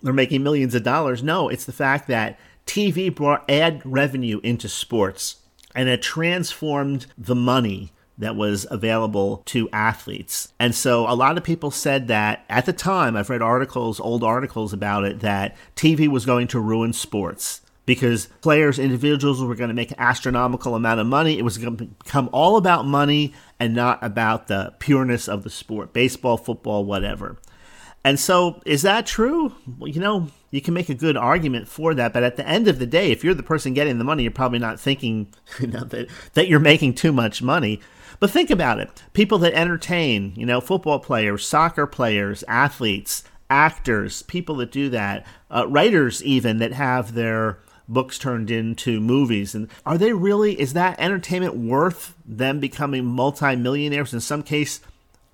they're 0.03 0.13
making 0.13 0.43
millions 0.43 0.75
of 0.75 0.83
dollars. 0.83 1.23
No, 1.23 1.49
it's 1.49 1.65
the 1.65 1.73
fact 1.73 2.07
that 2.09 2.37
TV 2.67 3.13
brought 3.13 3.49
ad 3.49 3.81
revenue 3.83 4.39
into 4.43 4.69
sports 4.69 5.37
and 5.73 5.89
it 5.89 6.03
transformed 6.03 7.07
the 7.17 7.33
money 7.33 7.91
that 8.17 8.35
was 8.35 8.65
available 8.69 9.43
to 9.45 9.69
athletes. 9.71 10.51
And 10.59 10.73
so 10.73 11.07
a 11.07 11.13
lot 11.13 11.37
of 11.37 11.43
people 11.43 11.71
said 11.71 12.07
that 12.07 12.45
at 12.49 12.65
the 12.65 12.73
time, 12.73 13.15
I've 13.15 13.29
read 13.29 13.41
articles, 13.41 13.99
old 13.99 14.23
articles 14.23 14.73
about 14.73 15.05
it, 15.05 15.19
that 15.19 15.55
TV 15.75 16.07
was 16.07 16.25
going 16.25 16.47
to 16.47 16.59
ruin 16.59 16.93
sports 16.93 17.61
because 17.85 18.27
players, 18.41 18.79
individuals 18.79 19.41
were 19.41 19.55
going 19.55 19.69
to 19.69 19.73
make 19.73 19.91
an 19.91 19.99
astronomical 19.99 20.75
amount 20.75 20.99
of 20.99 21.07
money. 21.07 21.37
It 21.37 21.43
was 21.43 21.57
going 21.57 21.77
to 21.77 21.85
become 21.85 22.29
all 22.33 22.57
about 22.57 22.85
money 22.85 23.33
and 23.59 23.73
not 23.73 24.03
about 24.03 24.47
the 24.47 24.73
pureness 24.79 25.27
of 25.27 25.43
the 25.43 25.49
sport 25.49 25.93
baseball, 25.93 26.37
football, 26.37 26.85
whatever. 26.85 27.37
And 28.03 28.19
so, 28.19 28.61
is 28.65 28.83
that 28.83 29.05
true? 29.05 29.53
Well, 29.77 29.89
you 29.89 29.99
know, 29.99 30.29
you 30.49 30.61
can 30.61 30.73
make 30.73 30.89
a 30.89 30.95
good 30.95 31.17
argument 31.17 31.67
for 31.67 31.93
that, 31.93 32.13
but 32.13 32.23
at 32.23 32.37
the 32.37 32.47
end 32.47 32.67
of 32.67 32.79
the 32.79 32.85
day, 32.85 33.11
if 33.11 33.23
you're 33.23 33.33
the 33.33 33.43
person 33.43 33.73
getting 33.73 33.97
the 33.97 34.03
money, 34.03 34.23
you're 34.23 34.31
probably 34.31 34.59
not 34.59 34.79
thinking 34.79 35.27
you 35.59 35.67
know, 35.67 35.83
that, 35.83 36.07
that 36.33 36.47
you're 36.47 36.59
making 36.59 36.93
too 36.93 37.11
much 37.11 37.41
money. 37.41 37.81
But 38.19 38.31
think 38.31 38.49
about 38.49 38.79
it 38.79 39.03
people 39.13 39.37
that 39.39 39.53
entertain, 39.53 40.33
you 40.35 40.45
know, 40.45 40.61
football 40.61 40.99
players, 40.99 41.45
soccer 41.45 41.85
players, 41.85 42.43
athletes, 42.47 43.23
actors, 43.49 44.23
people 44.23 44.55
that 44.55 44.71
do 44.71 44.89
that, 44.89 45.25
uh, 45.51 45.67
writers 45.67 46.23
even 46.23 46.57
that 46.59 46.73
have 46.73 47.13
their 47.13 47.59
books 47.87 48.17
turned 48.17 48.51
into 48.51 48.99
movies. 48.99 49.55
And 49.55 49.69
are 49.85 49.97
they 49.97 50.13
really, 50.13 50.59
is 50.59 50.73
that 50.73 50.99
entertainment 50.99 51.55
worth 51.55 52.15
them 52.25 52.59
becoming 52.59 53.05
multimillionaires, 53.05 54.13
in 54.13 54.19
some 54.19 54.43
case, 54.43 54.81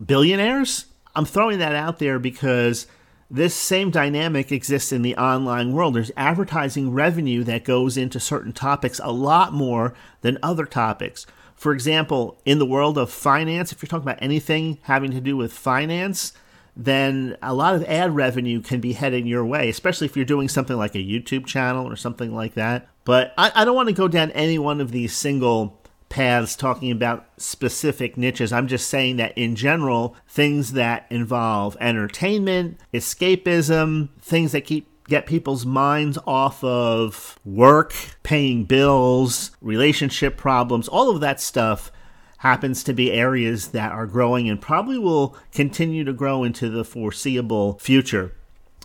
billionaires? 0.04 0.86
I'm 1.16 1.26
throwing 1.26 1.60
that 1.60 1.76
out 1.76 2.00
there 2.00 2.20
because 2.20 2.88
this 3.34 3.56
same 3.56 3.90
dynamic 3.90 4.52
exists 4.52 4.92
in 4.92 5.02
the 5.02 5.18
online 5.18 5.74
world. 5.74 5.96
There's 5.96 6.12
advertising 6.16 6.92
revenue 6.92 7.44
that 7.46 7.66
goes 7.66 7.98
into 7.98 8.20
certain 8.20 8.54
topics 8.54 9.02
a 9.04 9.12
lot 9.12 9.52
more 9.52 9.96
than 10.22 10.38
other 10.44 10.66
topics. 10.66 11.26
For 11.56 11.74
example, 11.74 12.40
in 12.46 12.60
the 12.60 12.66
world 12.66 12.96
of 12.96 13.10
finance, 13.12 13.72
if 13.72 13.82
you're 13.82 13.88
talking 13.88 14.08
about 14.08 14.22
anything 14.22 14.78
having 14.84 15.10
to 15.12 15.20
do 15.20 15.36
with 15.36 15.52
finance, 15.52 16.34
then 16.78 17.36
a 17.42 17.56
lot 17.56 17.74
of 17.74 17.84
ad 17.86 18.16
revenue 18.16 18.62
can 18.62 18.80
be 18.80 18.94
heading 18.94 19.26
your 19.26 19.44
way, 19.44 19.68
especially 19.68 20.06
if 20.06 20.16
you're 20.16 20.26
doing 20.26 20.48
something 20.48 20.78
like 20.78 20.94
a 20.94 21.00
YouTube 21.00 21.48
channel 21.48 21.88
or 21.88 21.96
something 21.96 22.36
like 22.36 22.54
that. 22.54 22.88
But 23.04 23.34
I, 23.36 23.52
I 23.56 23.66
don't 23.66 23.76
want 23.76 23.90
to 23.90 23.96
go 23.96 24.08
down 24.08 24.30
any 24.32 24.60
one 24.60 24.80
of 24.80 24.92
these 24.92 25.16
single 25.16 25.82
paths 26.14 26.56
talking 26.56 26.92
about 26.92 27.26
specific 27.38 28.18
niches. 28.18 28.54
I'm 28.54 28.68
just 28.68 28.88
saying 28.88 29.18
that 29.18 29.36
in 29.36 29.56
general, 29.56 30.16
things 30.28 30.74
that 30.74 31.08
involve 31.10 31.76
entertainment, 31.82 32.80
escapism, 32.94 34.10
things 34.22 34.52
that 34.52 34.62
keep 34.62 34.88
get 35.08 35.26
people's 35.26 35.66
minds 35.66 36.20
off 36.28 36.64
of 36.64 37.40
work, 37.44 37.96
paying 38.22 38.64
bills, 38.64 39.52
relationship 39.60 40.38
problems, 40.38 40.88
all 40.88 41.10
of 41.10 41.20
that 41.20 41.42
stuff 41.42 41.92
happens 42.38 42.84
to 42.84 42.94
be 42.94 43.12
areas 43.12 43.70
that 43.70 43.92
are 43.92 44.06
growing 44.06 44.48
and 44.48 44.62
probably 44.62 45.00
will 45.00 45.36
continue 45.52 46.04
to 46.04 46.14
grow 46.14 46.44
into 46.44 46.70
the 46.70 46.86
foreseeable 46.86 47.80
future. 47.80 48.34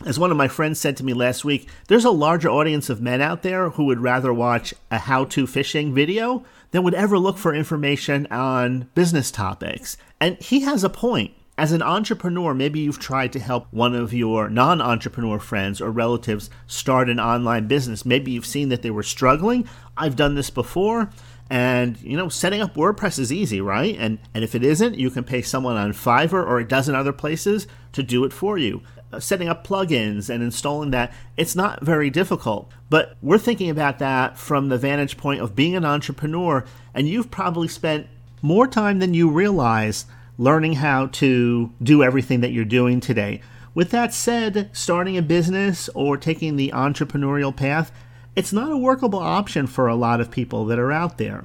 As 0.06 0.18
one 0.18 0.30
of 0.30 0.36
my 0.36 0.46
friends 0.46 0.78
said 0.78 0.96
to 0.98 1.04
me 1.04 1.12
last 1.12 1.44
week, 1.44 1.68
there's 1.88 2.04
a 2.04 2.10
larger 2.10 2.48
audience 2.48 2.88
of 2.88 3.00
men 3.00 3.20
out 3.20 3.42
there 3.42 3.70
who 3.70 3.84
would 3.86 3.98
rather 4.00 4.32
watch 4.32 4.72
a 4.92 4.98
how 4.98 5.24
to 5.24 5.44
fishing 5.44 5.92
video 5.92 6.44
than 6.70 6.84
would 6.84 6.94
ever 6.94 7.18
look 7.18 7.36
for 7.36 7.52
information 7.52 8.26
on 8.30 8.88
business 8.94 9.32
topics. 9.32 9.96
And 10.20 10.40
he 10.40 10.60
has 10.60 10.84
a 10.84 10.88
point. 10.88 11.32
As 11.56 11.72
an 11.72 11.82
entrepreneur, 11.82 12.54
maybe 12.54 12.78
you've 12.78 13.00
tried 13.00 13.32
to 13.32 13.40
help 13.40 13.66
one 13.72 13.96
of 13.96 14.14
your 14.14 14.48
non 14.48 14.80
entrepreneur 14.80 15.40
friends 15.40 15.80
or 15.80 15.90
relatives 15.90 16.48
start 16.68 17.10
an 17.10 17.18
online 17.18 17.66
business. 17.66 18.06
Maybe 18.06 18.30
you've 18.30 18.46
seen 18.46 18.68
that 18.68 18.82
they 18.82 18.92
were 18.92 19.02
struggling. 19.02 19.68
I've 19.96 20.14
done 20.14 20.36
this 20.36 20.50
before. 20.50 21.10
And 21.50 22.00
you 22.02 22.16
know, 22.16 22.28
setting 22.28 22.60
up 22.60 22.74
WordPress 22.74 23.18
is 23.18 23.32
easy, 23.32 23.60
right? 23.60 23.96
And 23.98 24.18
and 24.34 24.44
if 24.44 24.54
it 24.54 24.62
isn't, 24.62 24.98
you 24.98 25.10
can 25.10 25.24
pay 25.24 25.42
someone 25.42 25.76
on 25.76 25.92
Fiverr 25.92 26.46
or 26.46 26.58
a 26.58 26.68
dozen 26.68 26.94
other 26.94 27.12
places 27.12 27.66
to 27.92 28.02
do 28.04 28.24
it 28.24 28.32
for 28.32 28.58
you. 28.58 28.82
Setting 29.18 29.48
up 29.48 29.66
plugins 29.66 30.28
and 30.28 30.42
installing 30.42 30.90
that, 30.90 31.12
it's 31.36 31.56
not 31.56 31.82
very 31.82 32.10
difficult. 32.10 32.70
But 32.90 33.16
we're 33.22 33.38
thinking 33.38 33.70
about 33.70 33.98
that 34.00 34.36
from 34.36 34.68
the 34.68 34.76
vantage 34.76 35.16
point 35.16 35.40
of 35.40 35.56
being 35.56 35.74
an 35.74 35.84
entrepreneur, 35.84 36.64
and 36.92 37.08
you've 37.08 37.30
probably 37.30 37.68
spent 37.68 38.06
more 38.42 38.66
time 38.66 38.98
than 38.98 39.14
you 39.14 39.30
realize 39.30 40.04
learning 40.36 40.74
how 40.74 41.06
to 41.06 41.72
do 41.82 42.02
everything 42.02 42.40
that 42.40 42.52
you're 42.52 42.64
doing 42.64 43.00
today. 43.00 43.40
With 43.74 43.90
that 43.90 44.12
said, 44.12 44.70
starting 44.72 45.16
a 45.16 45.22
business 45.22 45.88
or 45.94 46.16
taking 46.16 46.56
the 46.56 46.72
entrepreneurial 46.74 47.54
path, 47.54 47.90
it's 48.36 48.52
not 48.52 48.70
a 48.70 48.76
workable 48.76 49.18
option 49.18 49.66
for 49.66 49.88
a 49.88 49.96
lot 49.96 50.20
of 50.20 50.30
people 50.30 50.64
that 50.66 50.78
are 50.78 50.92
out 50.92 51.18
there. 51.18 51.44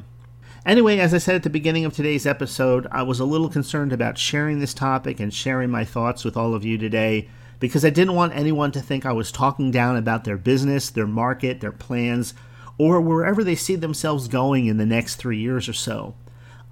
Anyway, 0.66 0.98
as 0.98 1.14
I 1.14 1.18
said 1.18 1.36
at 1.36 1.44
the 1.44 1.50
beginning 1.50 1.86
of 1.86 1.94
today's 1.94 2.26
episode, 2.26 2.88
I 2.92 3.04
was 3.04 3.20
a 3.20 3.26
little 3.26 3.50
concerned 3.50 3.92
about 3.94 4.18
sharing 4.18 4.60
this 4.60 4.74
topic 4.74 5.20
and 5.20 5.34
sharing 5.34 5.70
my 5.70 5.86
thoughts 5.86 6.24
with 6.24 6.38
all 6.38 6.54
of 6.54 6.64
you 6.64 6.78
today 6.78 7.30
because 7.64 7.86
I 7.86 7.92
didn't 7.92 8.16
want 8.16 8.36
anyone 8.36 8.74
to 8.74 8.82
think 8.82 9.06
I 9.06 9.14
was 9.14 9.32
talking 9.32 9.72
down 9.72 9.96
about 9.96 10.26
their 10.26 10.36
business, 10.36 10.90
their 10.90 11.08
market, 11.08 11.62
their 11.62 11.72
plans, 11.72 12.34
or 12.78 13.00
wherever 13.00 13.42
they 13.42 13.56
see 13.56 13.78
themselves 13.78 14.28
going 14.28 14.66
in 14.66 14.76
the 14.76 14.86
next 14.86 15.16
three 15.16 15.38
years 15.38 15.70
or 15.70 15.74
so. 15.74 16.14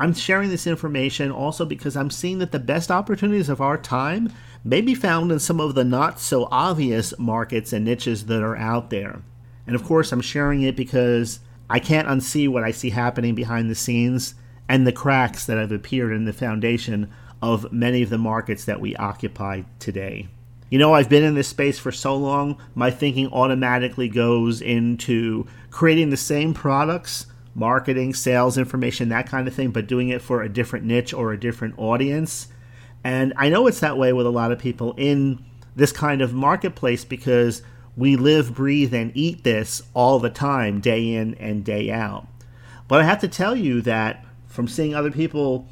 I'm 0.01 0.13
sharing 0.13 0.49
this 0.49 0.67
information 0.67 1.31
also 1.31 1.63
because 1.63 1.95
I'm 1.95 2.09
seeing 2.09 2.39
that 2.39 2.51
the 2.51 2.59
best 2.59 2.91
opportunities 2.91 3.47
of 3.47 3.61
our 3.61 3.77
time 3.77 4.33
may 4.65 4.81
be 4.81 4.93
found 4.93 5.31
in 5.31 5.39
some 5.39 5.61
of 5.61 5.75
the 5.75 5.85
not 5.85 6.19
so 6.19 6.49
obvious 6.51 7.17
markets 7.17 7.71
and 7.71 7.85
niches 7.85 8.25
that 8.25 8.43
are 8.43 8.57
out 8.57 8.89
there. 8.89 9.21
And 9.65 9.77
of 9.77 9.85
course, 9.85 10.11
I'm 10.11 10.19
sharing 10.19 10.61
it 10.61 10.75
because 10.75 11.39
I 11.69 11.79
can't 11.79 12.09
unsee 12.09 12.49
what 12.49 12.65
I 12.65 12.71
see 12.71 12.89
happening 12.89 13.33
behind 13.33 13.71
the 13.71 13.75
scenes 13.75 14.35
and 14.67 14.85
the 14.85 14.91
cracks 14.91 15.45
that 15.45 15.57
have 15.57 15.71
appeared 15.71 16.11
in 16.11 16.25
the 16.25 16.33
foundation 16.33 17.09
of 17.41 17.71
many 17.71 18.01
of 18.01 18.09
the 18.09 18.17
markets 18.17 18.65
that 18.65 18.81
we 18.81 18.93
occupy 18.97 19.61
today. 19.79 20.27
You 20.71 20.77
know, 20.79 20.93
I've 20.93 21.09
been 21.09 21.23
in 21.23 21.35
this 21.35 21.49
space 21.49 21.77
for 21.77 21.91
so 21.91 22.15
long, 22.15 22.57
my 22.75 22.91
thinking 22.91 23.27
automatically 23.33 24.07
goes 24.07 24.61
into 24.61 25.45
creating 25.69 26.11
the 26.11 26.17
same 26.17 26.53
products, 26.53 27.25
marketing, 27.53 28.13
sales 28.13 28.57
information, 28.57 29.09
that 29.09 29.27
kind 29.27 29.49
of 29.49 29.53
thing, 29.53 29.71
but 29.71 29.85
doing 29.85 30.07
it 30.07 30.21
for 30.21 30.41
a 30.41 30.47
different 30.47 30.85
niche 30.85 31.13
or 31.13 31.33
a 31.33 31.39
different 31.39 31.77
audience. 31.77 32.47
And 33.03 33.33
I 33.35 33.49
know 33.49 33.67
it's 33.67 33.81
that 33.81 33.97
way 33.97 34.13
with 34.13 34.25
a 34.25 34.31
lot 34.31 34.53
of 34.53 34.59
people 34.59 34.93
in 34.95 35.43
this 35.75 35.91
kind 35.91 36.21
of 36.21 36.33
marketplace 36.33 37.03
because 37.03 37.63
we 37.97 38.15
live, 38.15 38.55
breathe, 38.55 38.93
and 38.93 39.11
eat 39.13 39.43
this 39.43 39.81
all 39.93 40.19
the 40.19 40.29
time, 40.29 40.79
day 40.79 41.13
in 41.13 41.33
and 41.33 41.65
day 41.65 41.91
out. 41.91 42.27
But 42.87 43.01
I 43.01 43.03
have 43.03 43.19
to 43.19 43.27
tell 43.27 43.57
you 43.57 43.81
that 43.81 44.23
from 44.47 44.69
seeing 44.69 44.95
other 44.95 45.11
people 45.11 45.67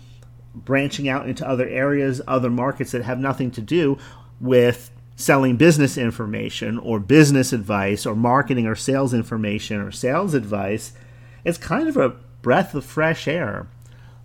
branching 0.53 1.07
out 1.07 1.29
into 1.29 1.47
other 1.47 1.67
areas, 1.67 2.21
other 2.27 2.49
markets 2.49 2.91
that 2.91 3.03
have 3.03 3.19
nothing 3.19 3.51
to 3.51 3.61
do 3.61 3.97
with 4.39 4.91
selling 5.15 5.57
business 5.57 5.97
information 5.97 6.77
or 6.79 6.99
business 6.99 7.51
advice 7.51 8.05
or 8.05 8.15
marketing 8.15 8.65
or 8.65 8.75
sales 8.75 9.13
information 9.13 9.79
or 9.79 9.91
sales 9.91 10.33
advice, 10.33 10.93
it's 11.43 11.57
kind 11.57 11.87
of 11.87 11.97
a 11.97 12.15
breath 12.41 12.73
of 12.73 12.85
fresh 12.85 13.27
air. 13.27 13.67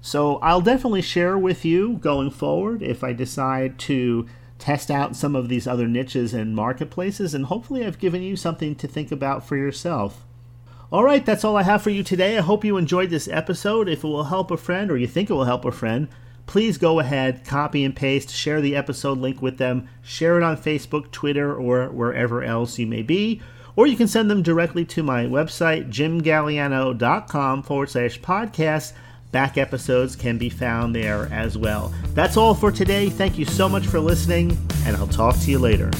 So 0.00 0.37
I'll 0.37 0.61
definitely 0.61 1.03
share 1.03 1.38
with 1.38 1.64
you 1.64 1.94
going 1.94 2.31
forward 2.31 2.83
if 2.83 3.03
I 3.03 3.12
decide 3.12 3.79
to 3.81 4.29
test 4.59 4.90
out 4.90 5.16
some 5.16 5.35
of 5.35 5.48
these 5.48 5.66
other 5.66 5.88
niches 5.88 6.33
and 6.33 6.55
marketplaces, 6.55 7.35
and 7.35 7.46
hopefully 7.46 7.85
I've 7.85 7.98
given 7.98 8.22
you 8.22 8.37
something 8.37 8.74
to 8.77 8.87
think 8.87 9.11
about 9.11 9.46
for 9.46 9.57
yourself. 9.57 10.24
All 10.92 11.03
right, 11.03 11.27
that's 11.27 11.44
all 11.44 11.57
I 11.57 11.64
have 11.64 11.83
for 11.83 11.90
you 11.90 12.05
today. 12.05 12.38
I 12.38 12.42
hope 12.42 12.64
you 12.64 12.77
enjoyed 12.77 13.11
this 13.11 13.27
episode. 13.29 13.88
If 13.88 14.05
it 14.05 14.07
will 14.07 14.24
help 14.24 14.50
a 14.50 14.57
friend 14.57 14.90
or 14.90 14.96
you 14.96 15.07
think 15.07 15.29
it 15.29 15.33
will 15.35 15.44
help 15.44 15.64
a 15.64 15.72
friend, 15.72 16.09
please 16.46 16.78
go 16.78 17.00
ahead, 17.00 17.44
copy 17.44 17.85
and 17.85 17.94
paste, 17.94 18.30
share 18.30 18.61
the 18.61 18.76
episode 18.76 19.18
link 19.18 19.40
with 19.42 19.59
them, 19.59 19.88
share 20.02 20.37
it 20.37 20.42
on 20.42 20.57
Facebook, 20.57 21.11
Twitter, 21.11 21.54
or 21.54 21.88
wherever 21.88 22.42
else 22.42 22.78
you 22.78 22.87
may 22.87 23.02
be. 23.02 23.40
Or 23.76 23.87
you 23.87 23.96
can 23.96 24.09
send 24.09 24.30
them 24.30 24.42
directly 24.42 24.85
to 24.87 25.02
my 25.02 25.24
website, 25.24 25.90
jimgaliano.com 25.90 27.62
forward 27.62 27.90
slash 27.90 28.20
podcast. 28.20 28.92
Back 29.33 29.59
episodes 29.59 30.14
can 30.14 30.38
be 30.38 30.48
found 30.48 30.94
there 30.94 31.28
as 31.33 31.59
well. 31.59 31.92
That's 32.14 32.37
all 32.37 32.54
for 32.54 32.70
today. 32.70 33.11
Thank 33.11 33.37
you 33.37 33.44
so 33.44 33.68
much 33.68 33.87
for 33.87 33.98
listening, 33.98 34.57
and 34.85 34.96
I'll 34.96 35.09
talk 35.09 35.37
to 35.40 35.50
you 35.50 35.59
later. 35.59 35.90